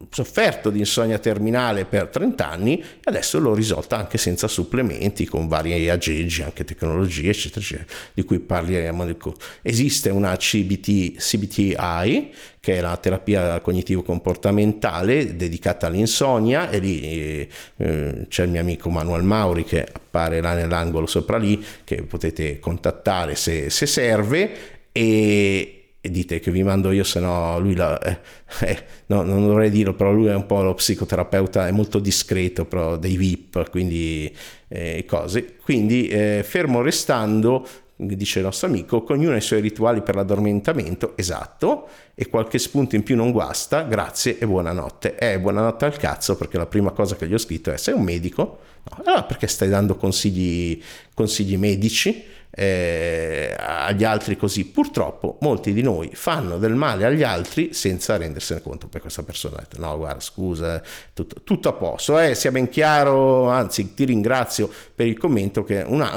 sofferto 0.09 0.69
di 0.69 0.79
insonnia 0.79 1.19
terminale 1.19 1.85
per 1.85 2.07
30 2.07 2.49
anni 2.49 2.79
e 2.79 2.85
adesso 3.03 3.39
l'ho 3.39 3.53
risolta 3.53 3.97
anche 3.97 4.17
senza 4.17 4.47
supplementi, 4.47 5.25
con 5.25 5.47
vari 5.47 5.89
aggeggi, 5.89 6.41
anche 6.41 6.63
tecnologie, 6.63 7.29
eccetera, 7.29 7.61
eccetera, 7.61 7.87
di 8.13 8.23
cui 8.23 8.39
parleremo 8.39 9.03
corso. 9.17 9.39
Esiste 9.61 10.09
una 10.09 10.35
CBT, 10.35 11.17
CBTI, 11.17 12.31
che 12.59 12.77
è 12.77 12.81
la 12.81 12.97
terapia 12.97 13.59
cognitivo-comportamentale 13.61 15.35
dedicata 15.35 15.87
all'insonnia 15.87 16.69
e 16.69 16.79
lì 16.79 17.01
eh, 17.01 17.47
eh, 17.77 18.25
c'è 18.27 18.43
il 18.43 18.49
mio 18.49 18.61
amico 18.61 18.89
Manuel 18.89 19.23
Mauri 19.23 19.63
che 19.63 19.83
appare 19.83 20.41
là 20.41 20.53
nell'angolo 20.53 21.05
sopra 21.05 21.37
lì, 21.37 21.63
che 21.83 22.01
potete 22.03 22.59
contattare 22.59 23.35
se, 23.35 23.69
se 23.69 23.85
serve 23.85 24.73
e, 24.91 25.84
e 26.05 26.11
dite 26.11 26.39
che 26.39 26.51
vi 26.51 26.61
mando 26.61 26.91
io, 26.91 27.03
se 27.03 27.19
no 27.19 27.57
lui 27.59 27.73
la, 27.75 27.97
eh, 27.97 28.19
eh, 28.61 28.83
no, 29.07 29.23
non 29.23 29.47
dovrei 29.47 29.71
dirlo, 29.71 29.95
però 29.95 30.11
lui 30.11 30.27
è 30.27 30.35
un 30.35 30.45
po' 30.45 30.61
lo 30.61 30.75
psicoterapeuta, 30.75 31.67
è 31.67 31.71
molto 31.71 31.97
discreto, 31.97 32.65
però 32.65 32.95
dei 32.95 33.17
VIP, 33.17 33.71
quindi 33.71 34.31
eh, 34.67 35.03
cose. 35.07 35.55
Quindi 35.63 36.07
eh, 36.07 36.43
fermo 36.45 36.81
restando, 36.83 37.67
dice 37.95 38.37
il 38.37 38.45
nostro 38.45 38.67
amico, 38.67 39.01
con 39.01 39.17
ognuno 39.17 39.33
ha 39.33 39.37
i 39.37 39.41
suoi 39.41 39.61
rituali 39.61 40.03
per 40.03 40.13
l'addormentamento, 40.13 41.13
esatto, 41.17 41.87
e 42.13 42.27
qualche 42.27 42.59
spunto 42.59 42.95
in 42.95 43.01
più 43.01 43.15
non 43.15 43.31
guasta, 43.31 43.81
grazie 43.81 44.37
e 44.37 44.45
buonanotte. 44.45 45.17
Eh, 45.17 45.39
buonanotte 45.39 45.85
al 45.85 45.97
cazzo, 45.97 46.35
perché 46.37 46.57
la 46.57 46.67
prima 46.67 46.91
cosa 46.91 47.15
che 47.15 47.27
gli 47.27 47.33
ho 47.33 47.39
scritto 47.39 47.71
è 47.71 47.77
sei 47.77 47.95
un 47.95 48.03
medico? 48.03 48.59
No, 48.83 49.03
allora 49.03 49.23
perché 49.23 49.47
stai 49.47 49.69
dando 49.69 49.95
consigli, 49.95 50.79
consigli 51.15 51.57
medici? 51.57 52.33
Eh, 52.55 53.53
agli 53.57 54.05
altri 54.05 54.37
così. 54.37 54.65
Purtroppo 54.65 55.37
molti 55.41 55.73
di 55.73 55.81
noi 55.81 56.11
fanno 56.13 56.57
del 56.57 56.73
male 56.73 57.05
agli 57.05 57.23
altri 57.23 57.73
senza 57.73 58.15
rendersene 58.15 58.61
conto. 58.61 58.87
Per 58.87 59.01
questa 59.01 59.23
persona 59.23 59.57
ha 59.57 59.59
detto 59.59 59.79
no 59.79 59.97
guarda 59.97 60.21
scusa, 60.21 60.81
tutto, 61.13 61.41
tutto 61.43 61.69
a 61.69 61.73
posto, 61.73 62.17
eh, 62.17 62.33
sia 62.33 62.51
ben 62.51 62.69
chiaro, 62.69 63.49
anzi 63.49 63.93
ti 63.93 64.05
ringrazio 64.05 64.69
per 64.95 65.05
il 65.05 65.17
commento 65.17 65.63
che, 65.63 65.83
una, 65.85 66.11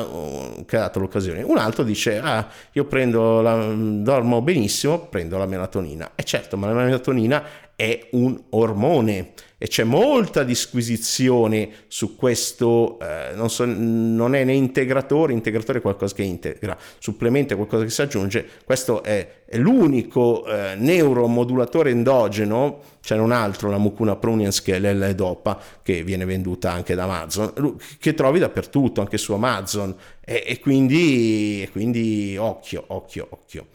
che 0.64 0.76
ha 0.76 0.80
dato 0.80 1.00
l'occasione. 1.00 1.42
Un 1.42 1.58
altro 1.58 1.82
dice 1.82 2.18
ah 2.18 2.48
io 2.72 2.84
prendo 2.84 3.40
la, 3.40 3.74
dormo 3.74 4.40
benissimo, 4.40 5.00
prendo 5.06 5.36
la 5.36 5.46
melatonina. 5.46 6.12
E 6.14 6.22
certo, 6.22 6.56
ma 6.56 6.68
la 6.68 6.84
melatonina 6.84 7.42
è 7.74 8.08
un 8.12 8.38
ormone 8.50 9.32
e 9.60 9.66
c'è 9.66 9.82
molta 9.82 10.44
disquisizione 10.44 11.70
su 11.88 12.14
questo, 12.14 12.96
eh, 13.00 13.34
non, 13.34 13.50
so, 13.50 13.64
non, 13.66 14.36
è 14.36 14.44
né 14.44 14.52
integratore, 14.52 15.32
integratore 15.32 15.78
è 15.78 15.82
qualcosa 15.82 16.14
che 16.14 16.22
integra, 16.22 16.78
supplemento 16.98 17.54
è 17.54 17.56
qualcosa 17.56 17.82
che 17.82 17.90
si 17.90 18.00
aggiunge, 18.00 18.48
questo 18.64 19.02
è, 19.02 19.42
è 19.44 19.56
l'unico 19.58 20.46
eh, 20.46 20.76
neuromodulatore 20.76 21.90
endogeno, 21.90 22.80
c'è 23.02 23.16
un 23.16 23.32
altro, 23.32 23.68
la 23.68 23.78
Mucuna 23.78 24.14
pruniens 24.14 24.62
che 24.62 24.76
è 24.76 24.78
l'L-Dopa, 24.78 25.60
che 25.82 26.04
viene 26.04 26.24
venduta 26.24 26.70
anche 26.70 26.94
da 26.94 27.02
Amazon, 27.02 27.76
che 27.98 28.14
trovi 28.14 28.38
dappertutto, 28.38 29.00
anche 29.00 29.18
su 29.18 29.32
Amazon, 29.32 29.92
e, 30.24 30.44
e, 30.46 30.60
quindi, 30.60 31.62
e 31.62 31.70
quindi 31.70 32.36
occhio, 32.38 32.84
occhio, 32.86 33.26
occhio 33.30 33.66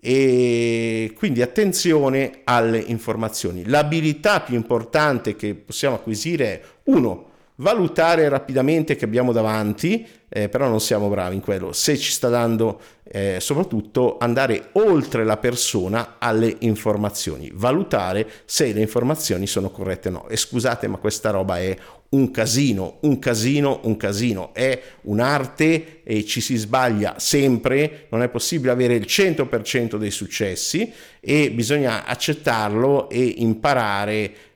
e 0.00 1.12
quindi 1.16 1.42
attenzione 1.42 2.40
alle 2.44 2.78
informazioni. 2.78 3.66
L'abilità 3.66 4.40
più 4.40 4.56
importante 4.56 5.36
che 5.36 5.54
possiamo 5.54 5.96
acquisire 5.96 6.44
è 6.46 6.60
uno, 6.84 7.28
valutare 7.56 8.28
rapidamente 8.28 8.96
che 8.96 9.04
abbiamo 9.04 9.32
davanti, 9.32 10.06
eh, 10.28 10.48
però 10.48 10.68
non 10.68 10.80
siamo 10.80 11.08
bravi 11.08 11.34
in 11.34 11.40
quello, 11.42 11.72
se 11.72 11.98
ci 11.98 12.10
sta 12.10 12.28
dando 12.28 12.80
eh, 13.04 13.38
soprattutto 13.40 14.16
andare 14.18 14.68
oltre 14.72 15.24
la 15.24 15.36
persona 15.36 16.16
alle 16.18 16.56
informazioni, 16.60 17.50
valutare 17.52 18.26
se 18.46 18.72
le 18.72 18.80
informazioni 18.80 19.46
sono 19.46 19.70
corrette 19.70 20.08
o 20.08 20.12
no. 20.12 20.28
E 20.28 20.36
scusate, 20.36 20.88
ma 20.88 20.96
questa 20.96 21.30
roba 21.30 21.58
è 21.58 21.76
un 22.10 22.30
casino, 22.30 22.98
un 23.02 23.18
casino, 23.18 23.80
un 23.84 23.96
casino, 23.96 24.52
è 24.52 24.80
un'arte 25.02 26.02
e 26.02 26.24
ci 26.24 26.40
si 26.40 26.56
sbaglia 26.56 27.18
sempre, 27.18 28.06
non 28.10 28.22
è 28.22 28.28
possibile 28.28 28.72
avere 28.72 28.94
il 28.94 29.06
100% 29.06 29.96
dei 29.96 30.10
successi 30.10 30.90
e 31.20 31.50
bisogna 31.52 32.04
accettarlo 32.04 33.08
e 33.08 33.34
imparare 33.38 34.49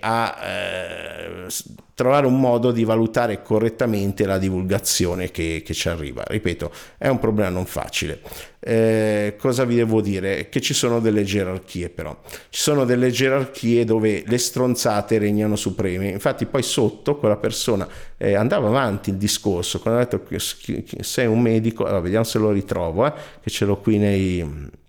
a 0.00 0.38
eh, 0.44 1.46
trovare 1.94 2.26
un 2.26 2.40
modo 2.40 2.72
di 2.72 2.84
valutare 2.84 3.42
correttamente 3.42 4.24
la 4.24 4.38
divulgazione 4.38 5.30
che, 5.30 5.62
che, 5.64 5.74
ci 5.74 5.88
arriva. 5.88 6.22
Ripeto, 6.26 6.70
è 6.96 7.08
un 7.08 7.18
problema 7.18 7.50
non 7.50 7.66
facile. 7.66 8.20
Eh, 8.58 9.36
cosa 9.38 9.64
vi 9.64 9.76
devo 9.76 10.00
dire? 10.00 10.48
Che 10.48 10.60
ci 10.60 10.72
sono 10.72 11.00
delle 11.00 11.22
gerarchie 11.22 11.90
però. 11.90 12.18
Ci 12.48 12.60
sono 12.60 12.84
delle 12.84 13.10
gerarchie 13.10 13.84
dove 13.84 14.24
le 14.26 14.38
stronzate 14.38 15.18
regnano 15.18 15.56
supreme. 15.56 16.08
Infatti 16.08 16.46
poi 16.46 16.62
sotto 16.62 17.16
quella 17.16 17.36
persona 17.36 17.86
eh, 18.16 18.34
andava 18.34 18.68
avanti 18.68 19.10
il 19.10 19.16
discorso, 19.16 19.80
quando 19.80 20.00
ha 20.00 20.04
detto 20.04 20.22
che 20.22 20.38
sei 20.38 21.26
un 21.26 21.40
medico, 21.40 21.84
allora 21.84 22.00
vediamo 22.00 22.24
se 22.24 22.38
lo 22.38 22.50
ritrovo, 22.50 23.06
eh, 23.06 23.12
che 23.42 23.50
ce 23.50 23.64
l'ho 23.66 23.76
qui 23.76 23.98
nei 23.98 24.80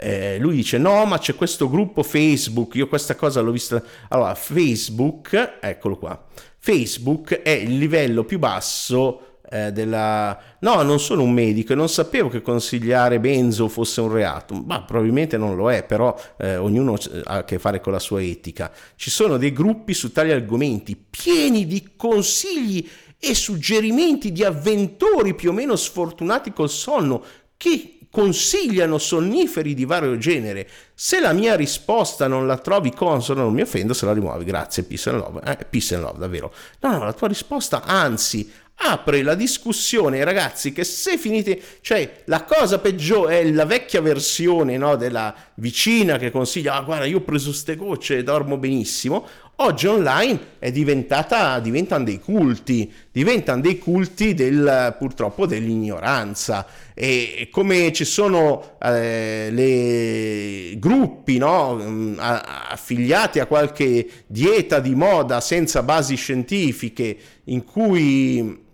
eh, 0.00 0.38
lui 0.38 0.56
dice 0.56 0.78
no 0.78 1.04
ma 1.04 1.18
c'è 1.18 1.34
questo 1.34 1.68
gruppo 1.68 2.02
Facebook, 2.02 2.74
io 2.74 2.88
questa 2.88 3.14
cosa 3.14 3.40
l'ho 3.40 3.52
vista, 3.52 3.82
allora 4.08 4.34
Facebook, 4.34 5.58
eccolo 5.60 5.98
qua, 5.98 6.26
Facebook 6.58 7.42
è 7.42 7.50
il 7.50 7.76
livello 7.76 8.24
più 8.24 8.38
basso 8.38 9.38
eh, 9.50 9.72
della... 9.72 10.38
No, 10.60 10.82
non 10.82 11.00
sono 11.00 11.22
un 11.22 11.32
medico 11.32 11.72
e 11.72 11.76
non 11.76 11.88
sapevo 11.88 12.28
che 12.28 12.40
consigliare 12.40 13.18
benzo 13.20 13.68
fosse 13.68 14.00
un 14.00 14.12
reato, 14.12 14.54
ma 14.54 14.82
probabilmente 14.82 15.36
non 15.36 15.56
lo 15.56 15.70
è, 15.70 15.84
però 15.84 16.18
eh, 16.38 16.56
ognuno 16.56 16.96
ha 17.24 17.36
a 17.36 17.44
che 17.44 17.58
fare 17.58 17.80
con 17.80 17.92
la 17.92 17.98
sua 17.98 18.22
etica. 18.22 18.72
Ci 18.94 19.10
sono 19.10 19.36
dei 19.36 19.52
gruppi 19.52 19.92
su 19.92 20.12
tali 20.12 20.30
argomenti 20.30 20.96
pieni 20.96 21.66
di 21.66 21.90
consigli 21.96 22.88
e 23.18 23.34
suggerimenti 23.34 24.32
di 24.32 24.44
avventori 24.44 25.34
più 25.34 25.50
o 25.50 25.52
meno 25.52 25.76
sfortunati 25.76 26.52
col 26.52 26.70
sonno. 26.70 27.22
Che 27.56 27.99
consigliano 28.10 28.98
sonniferi 28.98 29.74
di 29.74 29.84
vario 29.84 30.18
genere. 30.18 30.68
Se 30.94 31.20
la 31.20 31.32
mia 31.32 31.54
risposta 31.54 32.26
non 32.26 32.46
la 32.46 32.58
trovi 32.58 32.92
consona, 32.92 33.42
non 33.42 33.54
mi 33.54 33.62
offendo 33.62 33.94
se 33.94 34.04
la 34.04 34.12
rimuovi. 34.12 34.44
Grazie, 34.44 34.82
peace 34.82 35.10
and 35.10 35.18
love. 35.18 35.40
Eh, 35.44 35.66
peace 35.68 35.94
and 35.94 36.04
love, 36.04 36.18
davvero. 36.18 36.52
No, 36.80 36.90
no, 36.90 37.04
la 37.04 37.12
tua 37.12 37.28
risposta, 37.28 37.82
anzi, 37.82 38.50
apre 38.82 39.22
la 39.22 39.34
discussione, 39.34 40.24
ragazzi, 40.24 40.72
che 40.72 40.84
se 40.84 41.18
finite, 41.18 41.60
cioè 41.80 42.22
la 42.24 42.44
cosa 42.44 42.78
peggiore 42.78 43.40
è 43.40 43.50
la 43.50 43.66
vecchia 43.66 44.00
versione 44.00 44.76
no, 44.76 44.96
della 44.96 45.34
vicina 45.54 46.16
che 46.16 46.30
consiglia, 46.30 46.74
ah 46.74 46.80
guarda 46.80 47.04
io 47.04 47.18
ho 47.18 47.22
preso 47.22 47.52
ste 47.52 47.76
gocce 47.76 48.16
e 48.16 48.22
dormo 48.22 48.56
benissimo, 48.56 49.26
oggi 49.56 49.86
online 49.86 50.38
è 50.58 50.70
diventata, 50.70 51.58
diventano 51.60 52.04
dei 52.04 52.18
culti, 52.18 52.90
diventano 53.12 53.60
dei 53.60 53.78
culti 53.78 54.32
del, 54.32 54.94
purtroppo 54.98 55.44
dell'ignoranza 55.44 56.66
e 57.02 57.48
come 57.50 57.92
ci 57.94 58.04
sono 58.04 58.76
eh, 58.78 60.76
gruppi 60.78 61.38
no, 61.38 61.74
mm, 61.76 62.18
affiliati 62.18 63.40
a 63.40 63.46
qualche 63.46 64.06
dieta 64.26 64.80
di 64.80 64.94
moda 64.94 65.40
senza 65.40 65.82
basi 65.82 66.16
scientifiche 66.16 67.16
in 67.44 67.64
cui 67.64 68.68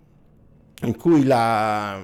in 0.81 0.95
cui 0.97 1.23
la, 1.23 1.97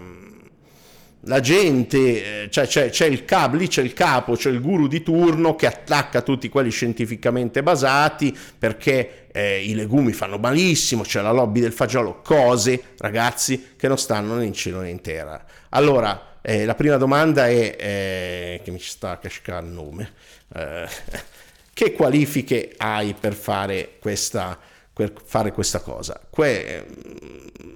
la 1.26 1.40
gente, 1.40 2.44
eh, 2.44 2.50
cioè 2.50 2.68
c'è, 2.68 2.90
c'è 2.90 3.06
il 3.06 3.24
capo, 3.24 3.56
lì 3.56 3.68
c'è 3.68 3.82
il 3.82 3.94
capo, 3.94 4.36
c'è 4.36 4.50
il 4.50 4.60
guru 4.60 4.88
di 4.88 5.04
turno 5.04 5.56
che 5.56 5.68
attacca 5.68 6.22
tutti 6.22 6.50
quelli 6.50 6.70
scientificamente 6.70 7.64
basati 7.64 8.36
perché 8.58 9.28
eh, 9.32 9.64
i 9.64 9.74
legumi 9.74 10.12
fanno 10.12 10.38
malissimo, 10.38 11.04
c'è 11.04 11.22
la 11.22 11.32
lobby 11.32 11.62
del 11.62 11.72
fagiolo, 11.72 12.22
cose, 12.22 12.82
ragazzi, 12.98 13.74
che 13.78 13.88
non 13.88 13.98
stanno 13.98 14.36
né 14.36 14.46
in 14.46 14.54
cielo 14.54 14.82
né 14.82 14.90
in 14.90 15.02
terra. 15.02 15.44
Allora, 15.70 16.38
eh, 16.42 16.66
la 16.66 16.76
prima 16.76 16.98
domanda 16.98 17.48
è, 17.48 17.76
eh, 17.80 18.62
che 18.64 18.72
mi 18.72 18.80
sta 18.80 19.12
a 19.12 19.18
cascare 19.18 19.66
il 19.66 19.72
nome, 19.72 20.12
eh, 20.54 20.88
che 21.74 21.94
qualifiche 21.94 22.74
hai 22.78 23.16
per 23.18 23.34
fare 23.34 23.96
questa 24.00 24.60
per 24.94 25.14
fare 25.24 25.52
questa 25.52 25.80
cosa. 25.80 26.20
Que- 26.30 26.86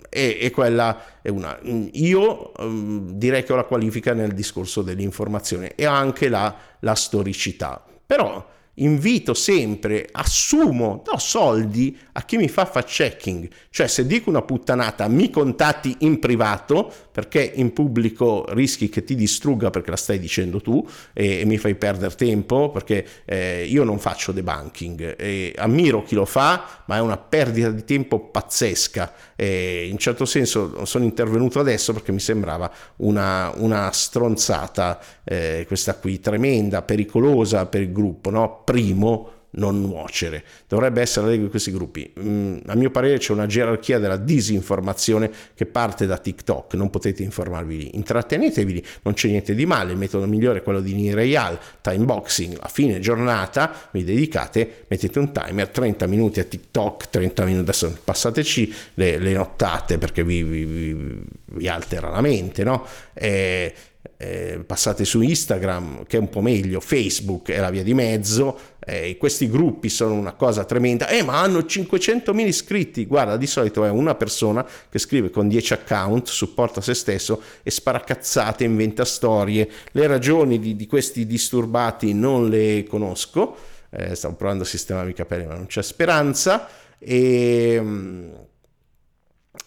e, 0.10 0.38
e, 0.40 0.52
quella 0.52 1.20
è 1.22 1.30
una. 1.30 1.58
Io 1.64 2.52
um, 2.58 3.12
direi 3.14 3.44
che 3.44 3.54
ho 3.54 3.56
la 3.56 3.64
qualifica 3.64 4.14
nel 4.14 4.34
discorso 4.34 4.82
dell'informazione 4.82 5.76
e 5.76 5.86
anche 5.86 6.30
la, 6.30 6.56
la 6.80 6.96
storicità. 6.96 7.84
Però 8.06 8.56
invito 8.80 9.34
sempre, 9.34 10.08
assumo, 10.12 11.02
do 11.04 11.18
soldi 11.18 11.98
a 12.14 12.24
chi 12.24 12.38
mi 12.38 12.48
fa 12.48 12.66
fact 12.66 12.90
checking, 12.90 13.48
cioè 13.70 13.88
se 13.88 14.06
dico 14.06 14.30
una 14.30 14.42
puttanata 14.42 15.08
mi 15.08 15.30
contatti 15.30 15.96
in 16.00 16.20
privato 16.20 16.92
perché 17.12 17.52
in 17.56 17.74
pubblico 17.74 18.46
rischi 18.50 18.90
che 18.90 19.04
ti 19.04 19.16
distrugga 19.16 19.70
perché 19.70 19.90
la 19.90 19.96
stai 19.96 20.20
dicendo 20.20 20.62
tu 20.62 20.86
e, 21.14 21.40
e 21.40 21.46
mi 21.46 21.58
fai 21.58 21.76
perdere 21.76 22.14
tempo 22.16 22.70
perché 22.70 23.06
eh, 23.26 23.66
io 23.66 23.84
non 23.84 24.00
faccio 24.00 24.32
debunking 24.32 25.16
e 25.18 25.54
ammiro 25.58 26.04
chi 26.04 26.16
lo 26.16 26.26
fa 26.26 26.84
ma 26.86 26.98
è 26.98 27.00
una 27.00 27.18
perdita 27.18 27.72
di 27.72 27.84
tempo 27.84 28.20
pazzesca 28.20 29.14
e 29.36 29.88
in 29.90 29.98
certo 29.98 30.26
senso 30.26 30.86
sono 30.86 31.04
intervenuto 31.04 31.60
adesso 31.60 31.94
perché 31.94 32.12
mi 32.12 32.20
sembrava 32.20 32.72
una, 32.98 33.52
una 33.56 33.92
stronzata 33.92 35.00
eh, 35.24 35.66
questa 35.68 35.96
qui 35.96 36.20
tremenda, 36.20 36.82
pericolosa 36.82 37.66
per 37.66 37.82
il 37.82 37.92
gruppo, 37.92 38.30
no? 38.30 38.62
Primo 38.68 39.32
non 39.52 39.82
nuocere. 39.82 40.44
Dovrebbe 40.68 41.02
essere 41.02 41.22
la 41.22 41.32
regola 41.32 41.46
di 41.46 41.52
questi 41.52 41.72
gruppi. 41.72 42.14
Mm, 42.20 42.58
a 42.66 42.76
mio 42.76 42.92
parere 42.92 43.18
c'è 43.18 43.32
una 43.32 43.46
gerarchia 43.46 43.98
della 43.98 44.18
disinformazione 44.18 45.32
che 45.56 45.66
parte 45.66 46.06
da 46.06 46.18
TikTok, 46.18 46.74
non 46.74 46.90
potete 46.90 47.24
informarvi 47.24 47.78
lì. 47.78 47.96
Intrattenetevi 47.96 48.74
lì, 48.74 48.86
non 49.04 49.14
c'è 49.14 49.30
niente 49.30 49.56
di 49.56 49.66
male, 49.66 49.94
il 49.94 49.98
metodo 49.98 50.28
migliore 50.28 50.60
è 50.60 50.64
quello 50.64 50.82
di 50.82 50.94
Nireal, 50.94 51.58
time 51.80 52.04
boxing, 52.04 52.58
a 52.60 52.68
fine 52.68 53.00
giornata 53.00 53.72
vi 53.92 54.04
dedicate, 54.04 54.86
mettete 54.88 55.18
un 55.18 55.32
timer, 55.32 55.70
30 55.70 56.08
minuti 56.08 56.42
a 56.42 56.44
TikTok, 56.44 57.10
30 57.10 57.46
minuti, 57.46 57.62
adesso 57.62 57.98
passateci 58.04 58.74
le, 58.96 59.18
le 59.18 59.32
nottate 59.32 59.98
perché 59.98 60.26
vi, 60.26 60.44
vi, 60.44 60.66
vi, 60.66 61.22
vi 61.46 61.68
altera 61.70 62.10
la 62.10 62.22
mente, 62.22 62.64
no? 62.66 62.86
E, 63.14 63.74
eh, 64.18 64.64
passate 64.66 65.04
su 65.04 65.22
Instagram 65.22 66.06
che 66.06 66.18
è 66.18 66.20
un 66.20 66.30
po' 66.30 66.42
meglio, 66.42 66.80
Facebook 66.80 67.52
è 67.52 67.60
la 67.60 67.70
via 67.70 67.84
di 67.84 67.94
mezzo, 67.94 68.58
eh, 68.80 69.18
questi 69.18 69.50
gruppi 69.50 69.90
sono 69.90 70.14
una 70.14 70.34
cosa 70.34 70.64
tremenda, 70.64 71.08
eh 71.08 71.24
ma 71.24 71.42
hanno 71.42 71.60
500.000 71.60 72.40
iscritti, 72.40 73.06
guarda 73.06 73.36
di 73.36 73.48
solito 73.48 73.84
è 73.84 73.90
una 73.90 74.16
persona 74.16 74.66
che 74.90 75.00
scrive 75.00 75.30
con 75.30 75.48
10 75.48 75.74
account, 75.74 76.28
supporta 76.28 76.80
se 76.82 76.94
stesso 76.94 77.42
e 77.64 77.72
spara 77.72 78.00
cazzate, 78.00 78.64
inventa 78.64 79.04
storie, 79.04 79.70
le 79.92 80.08
ragioni 80.08 80.60
di, 80.60 80.76
di 80.76 80.88
questi 80.88 81.26
disturbati 81.26 82.14
non 82.14 82.50
le 82.50 82.86
conosco, 82.88 83.56
eh, 83.90 84.16
stavo 84.16 84.36
provando 84.36 84.64
a 84.64 84.68
sistemarmi 84.68 85.12
i 85.12 85.16
capelli 85.16 85.46
ma 85.46 85.56
non 85.56 85.66
c'è 85.66 85.84
speranza. 85.84 86.68
E... 87.00 87.80
Mm, 87.80 88.30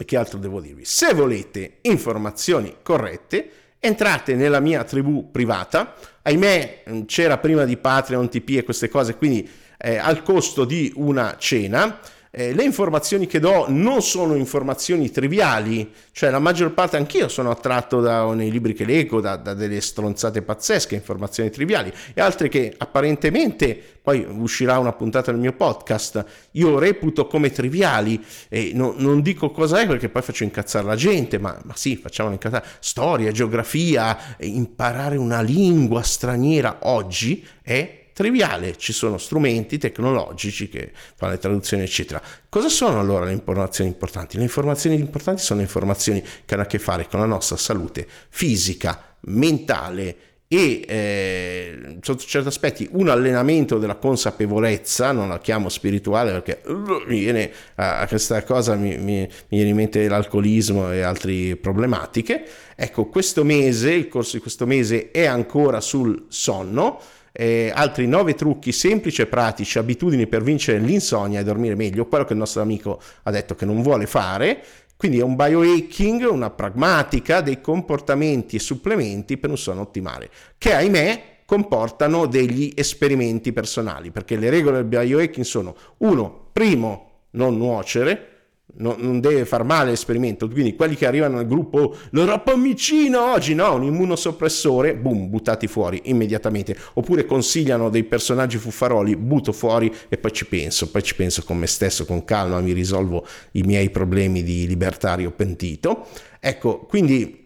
che 0.04 0.16
altro 0.16 0.38
devo 0.38 0.60
dirvi? 0.60 0.84
Se 0.84 1.12
volete 1.14 1.78
informazioni 1.82 2.76
corrette, 2.82 3.50
entrate 3.80 4.34
nella 4.34 4.60
mia 4.60 4.84
tribù 4.84 5.30
privata, 5.30 5.94
ahimè 6.22 6.82
c'era 7.06 7.38
prima 7.38 7.64
di 7.64 7.76
Patreon, 7.76 8.28
TP 8.28 8.50
e 8.58 8.62
queste 8.62 8.88
cose, 8.88 9.16
quindi 9.16 9.48
eh, 9.78 9.96
al 9.96 10.22
costo 10.22 10.64
di 10.64 10.92
una 10.96 11.36
cena, 11.38 11.98
eh, 12.32 12.54
le 12.54 12.62
informazioni 12.62 13.26
che 13.26 13.40
do 13.40 13.66
non 13.68 14.02
sono 14.02 14.36
informazioni 14.36 15.10
triviali, 15.10 15.92
cioè 16.12 16.30
la 16.30 16.38
maggior 16.38 16.72
parte, 16.72 16.96
anch'io 16.96 17.28
sono 17.28 17.50
attratto 17.50 18.00
da, 18.00 18.32
nei 18.34 18.50
libri 18.50 18.72
che 18.72 18.84
leggo 18.84 19.20
da, 19.20 19.36
da, 19.36 19.52
delle 19.52 19.80
stronzate 19.80 20.42
pazzesche, 20.42 20.94
informazioni 20.94 21.50
triviali, 21.50 21.92
e 22.14 22.20
altre 22.20 22.48
che 22.48 22.72
apparentemente, 22.76 23.80
poi 24.00 24.24
uscirà 24.28 24.78
una 24.78 24.92
puntata 24.92 25.32
del 25.32 25.40
mio 25.40 25.52
podcast, 25.52 26.24
io 26.52 26.78
reputo 26.78 27.26
come 27.26 27.50
triviali, 27.50 28.24
e 28.48 28.70
no, 28.74 28.94
non 28.96 29.22
dico 29.22 29.50
cosa 29.50 29.80
è 29.80 29.86
perché 29.86 30.08
poi 30.08 30.22
faccio 30.22 30.44
incazzare 30.44 30.86
la 30.86 30.96
gente, 30.96 31.38
ma, 31.38 31.58
ma 31.64 31.74
sì, 31.74 31.96
facciamo 31.96 32.30
incazzare, 32.30 32.64
storia, 32.78 33.32
geografia, 33.32 34.36
imparare 34.38 35.16
una 35.16 35.40
lingua 35.40 36.02
straniera 36.02 36.78
oggi 36.82 37.44
è 37.60 37.99
triviale, 38.20 38.76
ci 38.76 38.92
sono 38.92 39.16
strumenti 39.16 39.78
tecnologici 39.78 40.68
che 40.68 40.92
fanno 41.16 41.32
le 41.32 41.38
traduzioni, 41.38 41.84
eccetera. 41.84 42.20
Cosa 42.50 42.68
sono 42.68 43.00
allora 43.00 43.24
le 43.24 43.32
informazioni 43.32 43.88
importanti? 43.88 44.36
Le 44.36 44.42
informazioni 44.42 44.96
importanti 44.96 45.40
sono 45.40 45.60
le 45.60 45.64
informazioni 45.64 46.22
che 46.44 46.52
hanno 46.52 46.64
a 46.64 46.66
che 46.66 46.78
fare 46.78 47.06
con 47.08 47.20
la 47.20 47.24
nostra 47.24 47.56
salute 47.56 48.06
fisica, 48.28 49.16
mentale 49.20 50.16
e 50.48 50.84
eh, 50.86 51.96
sotto 52.02 52.24
certi 52.24 52.48
aspetti 52.48 52.88
un 52.92 53.08
allenamento 53.08 53.78
della 53.78 53.94
consapevolezza, 53.94 55.12
non 55.12 55.30
la 55.30 55.38
chiamo 55.38 55.70
spirituale 55.70 56.32
perché 56.32 56.60
uh, 56.66 57.04
mi 57.06 57.20
viene 57.20 57.50
a, 57.76 58.00
a 58.00 58.06
questa 58.06 58.42
cosa, 58.42 58.74
mi, 58.74 58.98
mi, 58.98 59.20
mi 59.20 59.28
viene 59.48 59.70
in 59.70 59.76
mente 59.76 60.08
l'alcolismo 60.08 60.92
e 60.92 61.00
altre 61.00 61.56
problematiche. 61.56 62.44
Ecco, 62.76 63.06
questo 63.06 63.44
mese, 63.44 63.92
il 63.92 64.08
corso 64.08 64.36
di 64.36 64.42
questo 64.42 64.66
mese 64.66 65.10
è 65.10 65.24
ancora 65.24 65.80
sul 65.80 66.26
sonno 66.28 67.00
eh, 67.32 67.70
altri 67.74 68.06
nove 68.06 68.34
trucchi 68.34 68.72
semplici 68.72 69.22
e 69.22 69.26
pratici, 69.26 69.78
abitudini 69.78 70.26
per 70.26 70.42
vincere 70.42 70.78
l'insonnia 70.78 71.40
e 71.40 71.44
dormire 71.44 71.74
meglio, 71.74 72.06
quello 72.06 72.24
che 72.24 72.32
il 72.32 72.38
nostro 72.38 72.62
amico 72.62 73.00
ha 73.22 73.30
detto 73.30 73.54
che 73.54 73.64
non 73.64 73.82
vuole 73.82 74.06
fare. 74.06 74.62
Quindi 74.96 75.18
è 75.18 75.22
un 75.22 75.34
biohacking, 75.34 76.28
una 76.30 76.50
pragmatica 76.50 77.40
dei 77.40 77.62
comportamenti 77.62 78.56
e 78.56 78.58
supplementi 78.58 79.38
per 79.38 79.48
un 79.48 79.56
sonno 79.56 79.80
ottimale, 79.80 80.28
che 80.58 80.74
ahimè 80.74 81.22
comportano 81.46 82.26
degli 82.26 82.72
esperimenti 82.76 83.52
personali, 83.52 84.10
perché 84.10 84.36
le 84.36 84.50
regole 84.50 84.76
del 84.76 84.84
biohacking 84.84 85.44
sono 85.44 85.74
uno, 85.98 86.48
primo, 86.52 87.10
non 87.30 87.56
nuocere, 87.56 88.29
No, 88.76 88.94
non 88.98 89.20
deve 89.20 89.44
far 89.44 89.64
male 89.64 89.90
l'esperimento. 89.90 90.48
Quindi 90.48 90.74
quelli 90.74 90.94
che 90.94 91.06
arrivano 91.06 91.38
al 91.38 91.46
gruppo, 91.46 91.96
la 92.10 92.24
rapamicina 92.24 93.32
oggi, 93.32 93.54
no, 93.54 93.74
un 93.74 93.84
immunosoppressore, 93.84 94.96
boom, 94.96 95.28
buttati 95.28 95.66
fuori 95.66 96.02
immediatamente. 96.04 96.76
Oppure 96.94 97.24
consigliano 97.24 97.90
dei 97.90 98.04
personaggi 98.04 98.58
fuffaroli, 98.58 99.16
butto 99.16 99.52
fuori 99.52 99.92
e 100.08 100.16
poi 100.18 100.32
ci 100.32 100.46
penso, 100.46 100.90
poi 100.90 101.02
ci 101.02 101.14
penso 101.14 101.42
con 101.44 101.58
me 101.58 101.66
stesso, 101.66 102.04
con 102.04 102.24
calma, 102.24 102.60
mi 102.60 102.72
risolvo 102.72 103.26
i 103.52 103.62
miei 103.62 103.90
problemi 103.90 104.42
di 104.42 104.66
libertario 104.66 105.30
pentito. 105.30 106.06
Ecco, 106.38 106.86
quindi 106.86 107.39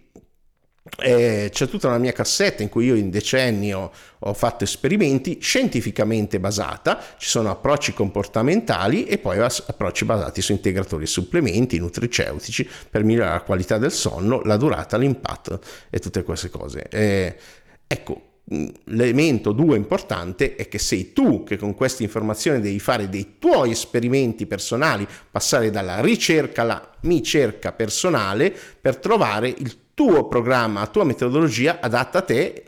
eh, 0.98 1.48
c'è 1.50 1.66
tutta 1.66 1.88
una 1.88 1.98
mia 1.98 2.12
cassetta 2.12 2.62
in 2.62 2.68
cui 2.68 2.84
io 2.86 2.94
in 2.94 3.08
decenni 3.08 3.72
ho, 3.72 3.90
ho, 4.18 4.34
fatto 4.34 4.64
esperimenti 4.64 5.38
scientificamente 5.40 6.38
basata, 6.38 7.00
ci 7.16 7.28
sono 7.28 7.50
approcci 7.50 7.94
comportamentali 7.94 9.06
e 9.06 9.16
poi 9.16 9.38
approcci 9.38 10.04
basati 10.04 10.42
su 10.42 10.52
integratori 10.52 11.04
e 11.04 11.06
supplementi 11.06 11.78
nutriceutici 11.78 12.68
per 12.90 13.02
migliorare 13.02 13.34
la 13.34 13.42
qualità 13.42 13.78
del 13.78 13.92
sonno, 13.92 14.42
la 14.42 14.58
durata, 14.58 14.98
l'impatto 14.98 15.60
e 15.88 15.98
tutte 16.00 16.22
queste 16.22 16.50
cose. 16.50 16.86
Eh, 16.90 17.34
ecco, 17.86 18.33
l'elemento 18.46 19.52
due 19.52 19.76
importante 19.76 20.54
è 20.54 20.68
che 20.68 20.78
sei 20.78 21.12
tu 21.12 21.44
che 21.44 21.56
con 21.56 21.74
queste 21.74 22.02
informazioni 22.02 22.60
devi 22.60 22.78
fare 22.78 23.08
dei 23.08 23.36
tuoi 23.38 23.70
esperimenti 23.70 24.46
personali, 24.46 25.06
passare 25.30 25.70
dalla 25.70 26.00
ricerca 26.00 26.62
alla 26.62 26.90
ricerca 27.00 27.72
personale 27.72 28.54
per 28.80 28.96
trovare 28.98 29.48
il 29.48 29.76
tuo 29.94 30.26
programma, 30.28 30.80
la 30.80 30.86
tua 30.88 31.04
metodologia 31.04 31.78
adatta 31.80 32.18
a 32.18 32.22
te 32.22 32.64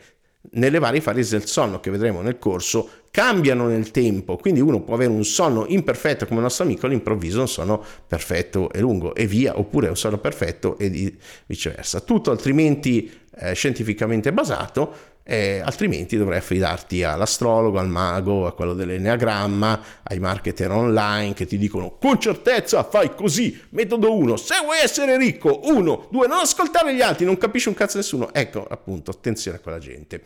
nelle 0.51 0.79
varie 0.79 1.01
fasi 1.01 1.31
del 1.31 1.45
sonno 1.45 1.79
che 1.79 1.91
vedremo 1.91 2.21
nel 2.21 2.39
corso 2.39 2.89
cambiano 3.11 3.67
nel 3.67 3.89
tempo, 3.89 4.37
quindi 4.37 4.59
uno 4.59 4.81
può 4.81 4.93
avere 4.93 5.09
un 5.09 5.25
sonno 5.25 5.65
imperfetto 5.67 6.25
come 6.25 6.37
il 6.37 6.43
nostro 6.43 6.65
amico, 6.65 6.85
all'improvviso 6.85 7.39
un 7.39 7.47
sonno 7.47 7.83
perfetto 8.05 8.71
e 8.71 8.79
lungo 8.79 9.15
e 9.15 9.25
via, 9.25 9.57
oppure 9.57 9.89
un 9.89 9.97
sonno 9.97 10.19
perfetto 10.19 10.77
e 10.77 11.15
viceversa. 11.47 12.01
Tutto 12.01 12.29
altrimenti 12.29 13.11
eh, 13.39 13.53
scientificamente 13.53 14.31
basato 14.31 15.15
eh, 15.29 15.61
altrimenti 15.63 16.15
dovrai 16.15 16.37
affidarti 16.37 17.03
all'astrologo, 17.03 17.79
al 17.79 17.89
mago, 17.89 18.47
a 18.47 18.53
quello 18.53 18.73
dell'enneagramma, 18.73 19.81
ai 20.03 20.19
marketer 20.19 20.71
online 20.71 21.33
che 21.33 21.45
ti 21.45 21.57
dicono 21.57 21.97
con 21.99 22.17
certezza 22.17 22.83
fai 22.83 23.13
così, 23.13 23.61
metodo 23.71 24.15
1, 24.15 24.37
se 24.37 24.55
vuoi 24.63 24.77
essere 24.81 25.17
ricco, 25.17 25.59
1, 25.63 26.07
2, 26.09 26.27
non 26.27 26.39
ascoltare 26.39 26.95
gli 26.95 27.01
altri, 27.01 27.25
non 27.25 27.37
capisci 27.37 27.67
un 27.67 27.73
cazzo 27.73 27.97
nessuno, 27.97 28.33
ecco 28.33 28.65
appunto, 28.65 29.11
attenzione 29.11 29.57
a 29.57 29.59
quella 29.59 29.79
gente. 29.79 30.21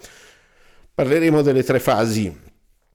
Parleremo 0.94 1.42
delle 1.42 1.64
tre 1.64 1.80
fasi 1.80 2.50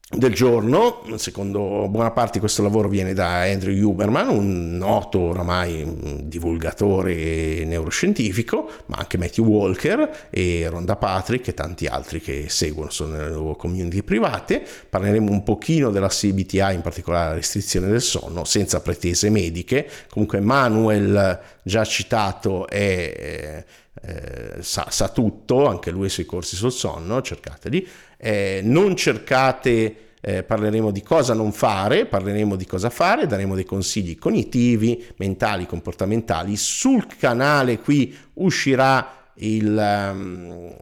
del 0.09 0.33
giorno, 0.33 1.03
secondo 1.17 1.89
buona 1.89 2.13
parte 2.13 2.39
questo 2.39 2.63
lavoro 2.63 2.89
viene 2.89 3.13
da 3.13 3.41
Andrew 3.41 3.75
Huberman, 3.89 4.29
un 4.29 4.77
noto 4.77 5.19
oramai 5.19 6.23
divulgatore 6.23 7.65
neuroscientifico, 7.65 8.71
ma 8.87 8.99
anche 8.99 9.19
Matthew 9.19 9.45
Walker 9.45 10.29
e 10.31 10.69
Rhonda 10.71 10.95
Patrick 10.95 11.49
e 11.49 11.55
tanti 11.55 11.87
altri 11.87 12.21
che 12.21 12.49
seguono, 12.49 12.91
sono 12.91 13.17
nelle 13.17 13.31
loro 13.31 13.57
community 13.57 14.05
private. 14.05 14.65
Parleremo 14.89 15.29
un 15.29 15.43
pochino 15.43 15.91
della 15.91 16.07
CBTI, 16.07 16.75
in 16.75 16.83
particolare 16.83 17.31
la 17.31 17.35
restrizione 17.35 17.89
del 17.89 18.01
sonno, 18.01 18.45
senza 18.45 18.81
pretese 18.81 19.29
mediche. 19.29 19.91
Comunque 20.09 20.39
Manuel, 20.39 21.41
già 21.65 21.85
citato, 21.85 22.69
è... 22.69 23.65
Eh, 24.03 24.63
sa, 24.63 24.87
sa, 24.91 25.09
tutto, 25.09 25.67
anche 25.67 25.91
lui 25.91 26.11
sui 26.11 26.27
corsi 26.27 26.55
sul 26.55 26.71
sonno, 26.71 27.23
cercateli. 27.23 27.89
Eh, 28.17 28.61
non 28.63 28.97
cercate 28.97 30.07
eh, 30.21 30.43
parleremo 30.43 30.91
di 30.91 31.03
cosa 31.03 31.35
non 31.35 31.53
fare, 31.53 32.05
parleremo 32.05 32.57
di 32.57 32.67
cosa 32.67 32.91
fare, 32.91 33.27
daremo 33.27 33.55
dei 33.55 33.65
consigli 33.65 34.19
cognitivi, 34.19 35.07
mentali, 35.19 35.67
comportamentali. 35.67 36.57
Sul 36.57 37.07
canale 37.07 37.79
qui 37.79 38.13
uscirà 38.35 39.31
il, 39.35 40.11
um, 40.13 40.75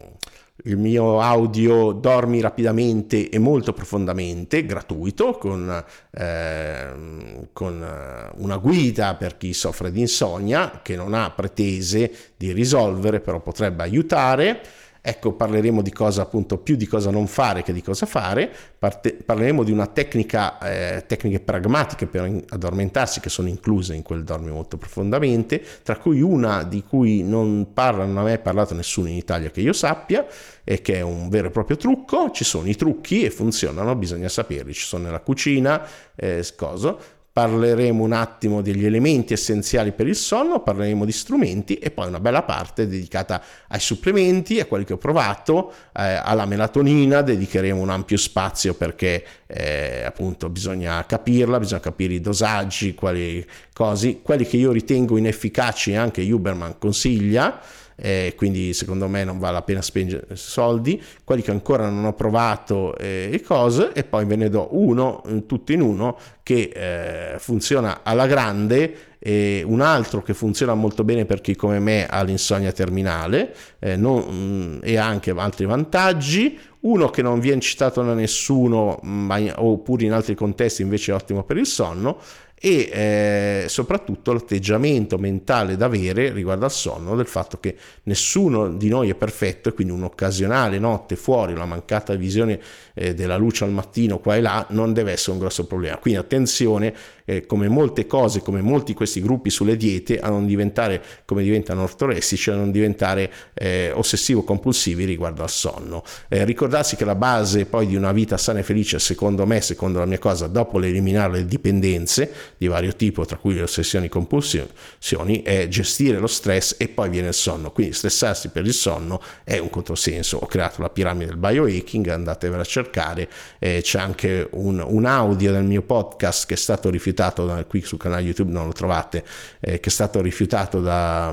il 0.65 0.77
mio 0.79 1.21
audio 1.21 1.93
Dormi 1.93 2.41
rapidamente 2.41 3.29
e 3.29 3.39
molto 3.39 3.75
profondamente, 3.75 4.65
gratuito, 4.65 5.33
con, 5.33 5.85
eh, 6.11 7.49
con 7.53 8.31
una 8.37 8.57
guida 8.57 9.15
per 9.15 9.37
chi 9.37 9.53
soffre 9.53 9.93
di 9.93 10.01
insonnia, 10.01 10.81
che 10.83 10.97
non 10.97 11.13
ha 11.13 11.31
pretese 11.33 12.11
di 12.37 12.51
risolvere, 12.53 13.21
però 13.21 13.41
potrebbe 13.41 13.83
aiutare. 13.83 14.63
Ecco, 15.07 15.33
parleremo 15.33 15.83
di 15.83 15.93
cosa 15.93 16.23
appunto 16.23 16.57
più 16.57 16.77
di 16.77 16.87
cosa 16.87 17.11
non 17.11 17.27
fare 17.27 17.63
che 17.63 17.75
di 17.75 17.83
cosa 17.83 18.07
fare, 18.07 18.51
Parte, 18.79 19.13
parleremo 19.13 19.63
di 19.63 19.71
una 19.71 19.87
tecnica, 19.87 20.59
eh, 20.59 21.05
tecniche 21.07 21.41
pragmatiche 21.41 22.07
per 22.07 22.45
addormentarsi 22.49 23.21
che 23.21 23.29
sono 23.29 23.49
incluse 23.49 23.95
in 23.95 24.01
quel 24.01 24.25
dormi 24.25 24.51
molto 24.51 24.79
profondamente, 24.79 25.63
tra 25.83 25.99
cui 25.99 26.23
una 26.23 26.63
di 26.63 26.83
cui 26.83 27.23
non 27.23 27.75
parla, 27.75 28.07
non 28.07 28.17
ha 28.17 28.23
mai 28.23 28.39
parlato 28.39 28.73
nessuno 28.73 29.09
in 29.09 29.17
Italia 29.17 29.51
che 29.51 29.61
io 29.61 29.75
sappia, 29.75 30.27
e 30.65 30.81
che 30.81 30.95
è 30.95 31.01
un 31.03 31.29
vero 31.29 31.49
e 31.49 31.51
proprio 31.51 31.77
trucco, 31.77 32.31
ci 32.31 32.45
sono 32.45 32.67
i 32.67 32.75
trucchi 32.75 33.25
e 33.25 33.31
funzionano, 33.31 33.95
bisogna 33.97 34.31
saperli, 34.31 34.73
ci 34.73 34.87
sono 34.87 35.05
nella 35.05 35.21
cucina, 35.21 35.87
eh, 36.15 36.43
cosa 36.57 36.97
parleremo 37.35 38.01
un 38.01 38.13
attimo 38.13 38.63
degli 38.63 38.87
elementi 38.87 39.33
essenziali 39.33 39.91
per 39.91 40.07
il 40.07 40.15
sonno, 40.15 40.63
parleremo 40.63 41.05
di 41.05 41.11
strumenti 41.11 41.75
e 41.75 41.91
poi 41.91 42.07
una 42.07 42.21
bella 42.21 42.45
parte 42.45 42.87
dedicata 42.87 43.43
ai 43.67 43.81
supplementi, 43.81 44.61
a 44.61 44.67
quelli 44.67 44.85
che 44.85 44.93
ho 44.93 44.99
provato, 44.99 45.73
eh, 45.97 46.21
alla 46.23 46.47
melatonina, 46.47 47.23
dedicheremo 47.23 47.81
un 47.81 47.91
ampio 47.91 48.19
spazio 48.19 48.75
perché 48.75 49.25
eh, 49.49 50.05
appunto 50.05 50.49
bisogna 50.49 51.05
capirla, 51.07 51.59
bisogna 51.59 51.81
capire 51.81 52.15
i 52.15 52.21
dosaggi, 52.21 52.95
quali 52.95 53.45
cose, 53.73 54.21
quelli 54.23 54.47
che 54.47 54.57
io 54.57 54.71
ritengo 54.71 55.17
inefficaci 55.17 55.97
anche 55.97 56.23
Huberman 56.23 56.79
consiglia 56.79 57.61
eh, 57.97 58.35
quindi 58.37 58.73
secondo 58.73 59.09
me 59.09 59.25
non 59.25 59.39
vale 59.39 59.55
la 59.55 59.63
pena 59.63 59.83
spendere 59.83 60.27
soldi, 60.35 61.01
quelli 61.23 61.43
che 61.43 61.51
ancora 61.51 61.89
non 61.89 62.05
ho 62.05 62.15
provato 62.15 62.97
eh, 62.97 63.31
e 63.33 63.41
cose 63.41 63.93
e 63.93 64.05
poi 64.05 64.25
ve 64.25 64.37
ne 64.37 64.49
do 64.49 64.69
uno, 64.73 65.23
tutto 65.47 65.73
in 65.73 65.81
uno, 65.81 66.17
che 66.43 66.71
eh, 66.75 67.39
funziona 67.39 68.01
alla 68.03 68.27
grande 68.27 69.13
e 69.19 69.63
un 69.65 69.81
altro 69.81 70.23
che 70.23 70.35
funziona 70.35 70.75
molto 70.75 71.03
bene 71.03 71.25
per 71.25 71.41
chi 71.41 71.57
come 71.57 71.79
me 71.79 72.07
ha 72.07 72.23
l'insonnia 72.23 72.73
terminale 72.73 73.55
eh, 73.79 73.97
non, 73.97 74.23
mm, 74.31 74.79
e 74.83 74.99
anche 74.99 75.31
altri 75.35 75.65
vantaggi, 75.65 76.59
uno 76.81 77.09
che 77.09 77.23
non 77.23 77.41
viene 77.41 77.63
citato 77.63 78.03
da 78.03 78.13
nessuno 78.13 78.99
ma 79.03 79.41
oppure 79.57 80.05
in 80.05 80.13
altri 80.13 80.35
contesti 80.35 80.83
invece 80.83 81.13
è 81.13 81.15
ottimo 81.15 81.43
per 81.43 81.57
il 81.57 81.67
sonno 81.67 82.19
e 82.65 82.89
eh, 82.91 83.65
soprattutto 83.69 84.33
l'atteggiamento 84.33 85.19
mentale 85.19 85.77
da 85.77 85.85
avere 85.85 86.33
riguardo 86.33 86.65
al 86.65 86.73
sonno 86.73 87.15
del 87.15 87.27
fatto 87.27 87.61
che 87.61 87.77
nessuno 88.05 88.73
di 88.73 88.89
noi 88.89 89.11
è 89.11 89.15
perfetto 89.15 89.69
e 89.69 89.75
quindi 89.75 89.93
un'occasionale 89.93 90.79
notte 90.79 91.15
fuori, 91.15 91.53
una 91.53 91.67
mancata 91.67 92.15
visione 92.15 92.59
eh, 92.95 93.13
della 93.13 93.37
luce 93.37 93.65
al 93.65 93.71
mattino 93.71 94.19
qua 94.19 94.37
e 94.37 94.41
là 94.41 94.65
non 94.71 94.95
deve 94.95 95.13
essere 95.13 95.33
un 95.33 95.41
grosso 95.41 95.67
problema. 95.67 95.99
Quindi 95.99 96.19
attenzione 96.19 96.95
eh, 97.25 97.47
come 97.47 97.69
molte 97.69 98.07
cose, 98.07 98.41
come 98.41 98.61
molti 98.61 98.95
questi 98.95 99.21
gruppi 99.21 99.51
sulle 99.51 99.77
diete, 99.77 100.19
a 100.19 100.29
non 100.29 100.47
diventare 100.47 101.03
come 101.25 101.43
diventano 101.43 101.83
ortoressici, 101.83 102.51
a 102.51 102.55
non 102.55 102.71
diventare 102.71 103.33
eh, 103.55 103.91
ossessivo-compulsivi 103.95 105.05
riguardo 105.05 105.43
al 105.43 105.51
sonno. 105.51 106.03
Eh, 106.29 106.45
ricordarsi 106.45 106.97
che 106.97 107.05
la 107.05 107.15
base 107.15 107.67
poi 107.67 107.87
di 107.87 107.97
una 107.97 108.13
vita 108.13 108.37
sana 108.37 108.59
e 108.59 108.63
felice, 108.63 108.99
secondo 108.99 109.47
me, 109.47 109.61
secondo 109.61 109.99
la 109.99 110.07
mia 110.07 110.19
cosa, 110.19 110.47
dopo 110.47 110.79
l'eliminare 110.79 111.33
le 111.33 111.47
dipendenze 111.47 112.31
di 112.59 112.67
vario 112.67 112.95
tipo, 112.95 113.25
tra 113.25 113.37
cui 113.37 113.55
le 113.55 113.63
ossessioni 113.63 114.07
e 114.07 114.09
compulsioni, 114.09 115.43
è 115.43 115.67
gestire 115.69 116.19
lo 116.19 116.27
stress 116.27 116.77
e 116.79 116.89
poi 116.89 117.09
viene 117.09 117.29
il 117.29 117.35
sonno. 117.35 117.71
Quindi 117.71 117.95
stressarsi 117.95 118.49
per 118.49 118.67
il 118.67 118.75
sonno 118.75 119.23
è 119.45 119.59
un 119.59 119.71
controsenso. 119.71 120.39
Ho 120.39 120.47
creato 120.47 120.83
la 120.83 120.91
piramide 120.91 121.27
del 121.27 121.37
biohacking, 121.37 122.07
andatevela 122.09 122.63
a 122.63 122.67
cercare, 122.67 123.29
eh, 123.59 123.81
c'è 123.83 123.99
anche 123.99 124.49
un, 124.53 124.85
un 124.87 125.05
audio 125.07 125.53
del 125.53 125.65
mio 125.65 125.83
podcast 125.83 126.47
che 126.47 126.55
è 126.55 126.57
stato 126.57 126.91
rifiutato 126.91 127.14
rifiutato 127.15 127.47
da, 127.47 127.65
qui 127.65 127.81
sul 127.83 127.99
canale 127.99 128.23
YouTube, 128.23 128.51
non 128.51 128.67
lo 128.67 128.73
trovate, 128.73 129.25
eh, 129.61 129.79
che 129.79 129.89
è 129.89 129.93
stato 129.93 130.21
rifiutato 130.21 130.81
da, 130.81 131.33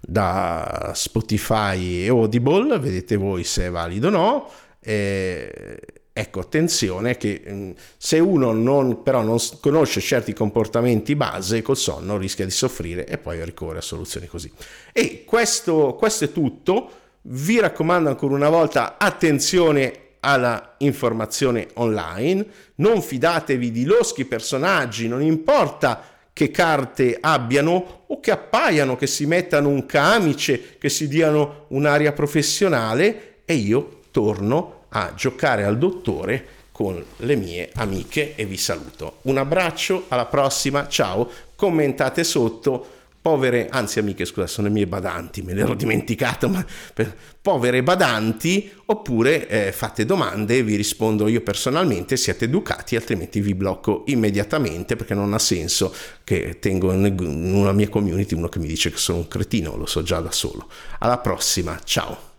da 0.00 0.92
Spotify 0.94 2.04
e 2.04 2.08
Audible, 2.08 2.78
vedete 2.78 3.16
voi 3.16 3.44
se 3.44 3.66
è 3.66 3.70
valido 3.70 4.08
o 4.08 4.10
no. 4.10 4.50
Eh, 4.80 5.78
ecco, 6.12 6.40
attenzione 6.40 7.16
che 7.16 7.42
mm, 7.48 7.70
se 7.96 8.18
uno 8.18 8.52
non, 8.52 9.02
però 9.02 9.22
non 9.22 9.38
conosce 9.60 10.00
certi 10.00 10.32
comportamenti 10.32 11.16
base 11.16 11.62
col 11.62 11.76
sonno 11.76 12.18
rischia 12.18 12.44
di 12.44 12.50
soffrire 12.52 13.06
e 13.06 13.18
poi 13.18 13.42
ricorre 13.44 13.78
a 13.78 13.82
soluzioni 13.82 14.26
così. 14.26 14.52
E 14.92 15.24
questo, 15.24 15.96
questo 15.98 16.24
è 16.24 16.32
tutto. 16.32 16.90
Vi 17.28 17.58
raccomando 17.58 18.08
ancora 18.08 18.34
una 18.34 18.48
volta 18.48 18.98
attenzione 18.98 20.05
alla 20.26 20.74
informazione 20.78 21.68
online, 21.74 22.44
non 22.76 23.00
fidatevi 23.00 23.70
di 23.70 23.84
loschi 23.84 24.24
personaggi, 24.24 25.06
non 25.06 25.22
importa 25.22 26.02
che 26.32 26.50
carte 26.50 27.16
abbiano 27.20 28.04
o 28.08 28.18
che 28.18 28.32
appaiano, 28.32 28.96
che 28.96 29.06
si 29.06 29.24
mettano 29.24 29.68
un 29.68 29.86
camice, 29.86 30.76
che 30.78 30.88
si 30.88 31.06
diano 31.06 31.66
un'aria 31.68 32.12
professionale 32.12 33.36
e 33.44 33.54
io 33.54 34.00
torno 34.10 34.86
a 34.88 35.12
giocare 35.14 35.64
al 35.64 35.78
dottore 35.78 36.44
con 36.72 37.02
le 37.18 37.36
mie 37.36 37.70
amiche 37.74 38.34
e 38.34 38.44
vi 38.44 38.56
saluto. 38.56 39.18
Un 39.22 39.38
abbraccio, 39.38 40.06
alla 40.08 40.26
prossima, 40.26 40.88
ciao, 40.88 41.30
commentate 41.54 42.24
sotto 42.24 42.95
povere, 43.26 43.66
anzi 43.68 43.98
amiche, 43.98 44.24
scusa, 44.24 44.46
sono 44.46 44.68
le 44.68 44.72
mie 44.72 44.86
badanti, 44.86 45.42
me 45.42 45.52
le 45.52 45.62
ero 45.62 45.74
dimenticato, 45.74 46.48
ma 46.48 46.64
per, 46.94 47.12
povere 47.42 47.82
badanti, 47.82 48.70
oppure 48.84 49.48
eh, 49.48 49.72
fate 49.72 50.04
domande, 50.04 50.62
vi 50.62 50.76
rispondo 50.76 51.26
io 51.26 51.40
personalmente, 51.40 52.16
siete 52.16 52.44
educati, 52.44 52.94
altrimenti 52.94 53.40
vi 53.40 53.56
blocco 53.56 54.04
immediatamente 54.06 54.94
perché 54.94 55.14
non 55.14 55.34
ha 55.34 55.40
senso 55.40 55.92
che 56.22 56.58
tengo 56.60 56.92
in 56.92 57.52
una 57.52 57.72
mia 57.72 57.88
community 57.88 58.36
uno 58.36 58.48
che 58.48 58.60
mi 58.60 58.68
dice 58.68 58.92
che 58.92 58.98
sono 58.98 59.18
un 59.18 59.26
cretino, 59.26 59.74
lo 59.74 59.86
so 59.86 60.04
già 60.04 60.20
da 60.20 60.30
solo. 60.30 60.68
Alla 61.00 61.18
prossima, 61.18 61.76
ciao! 61.82 62.35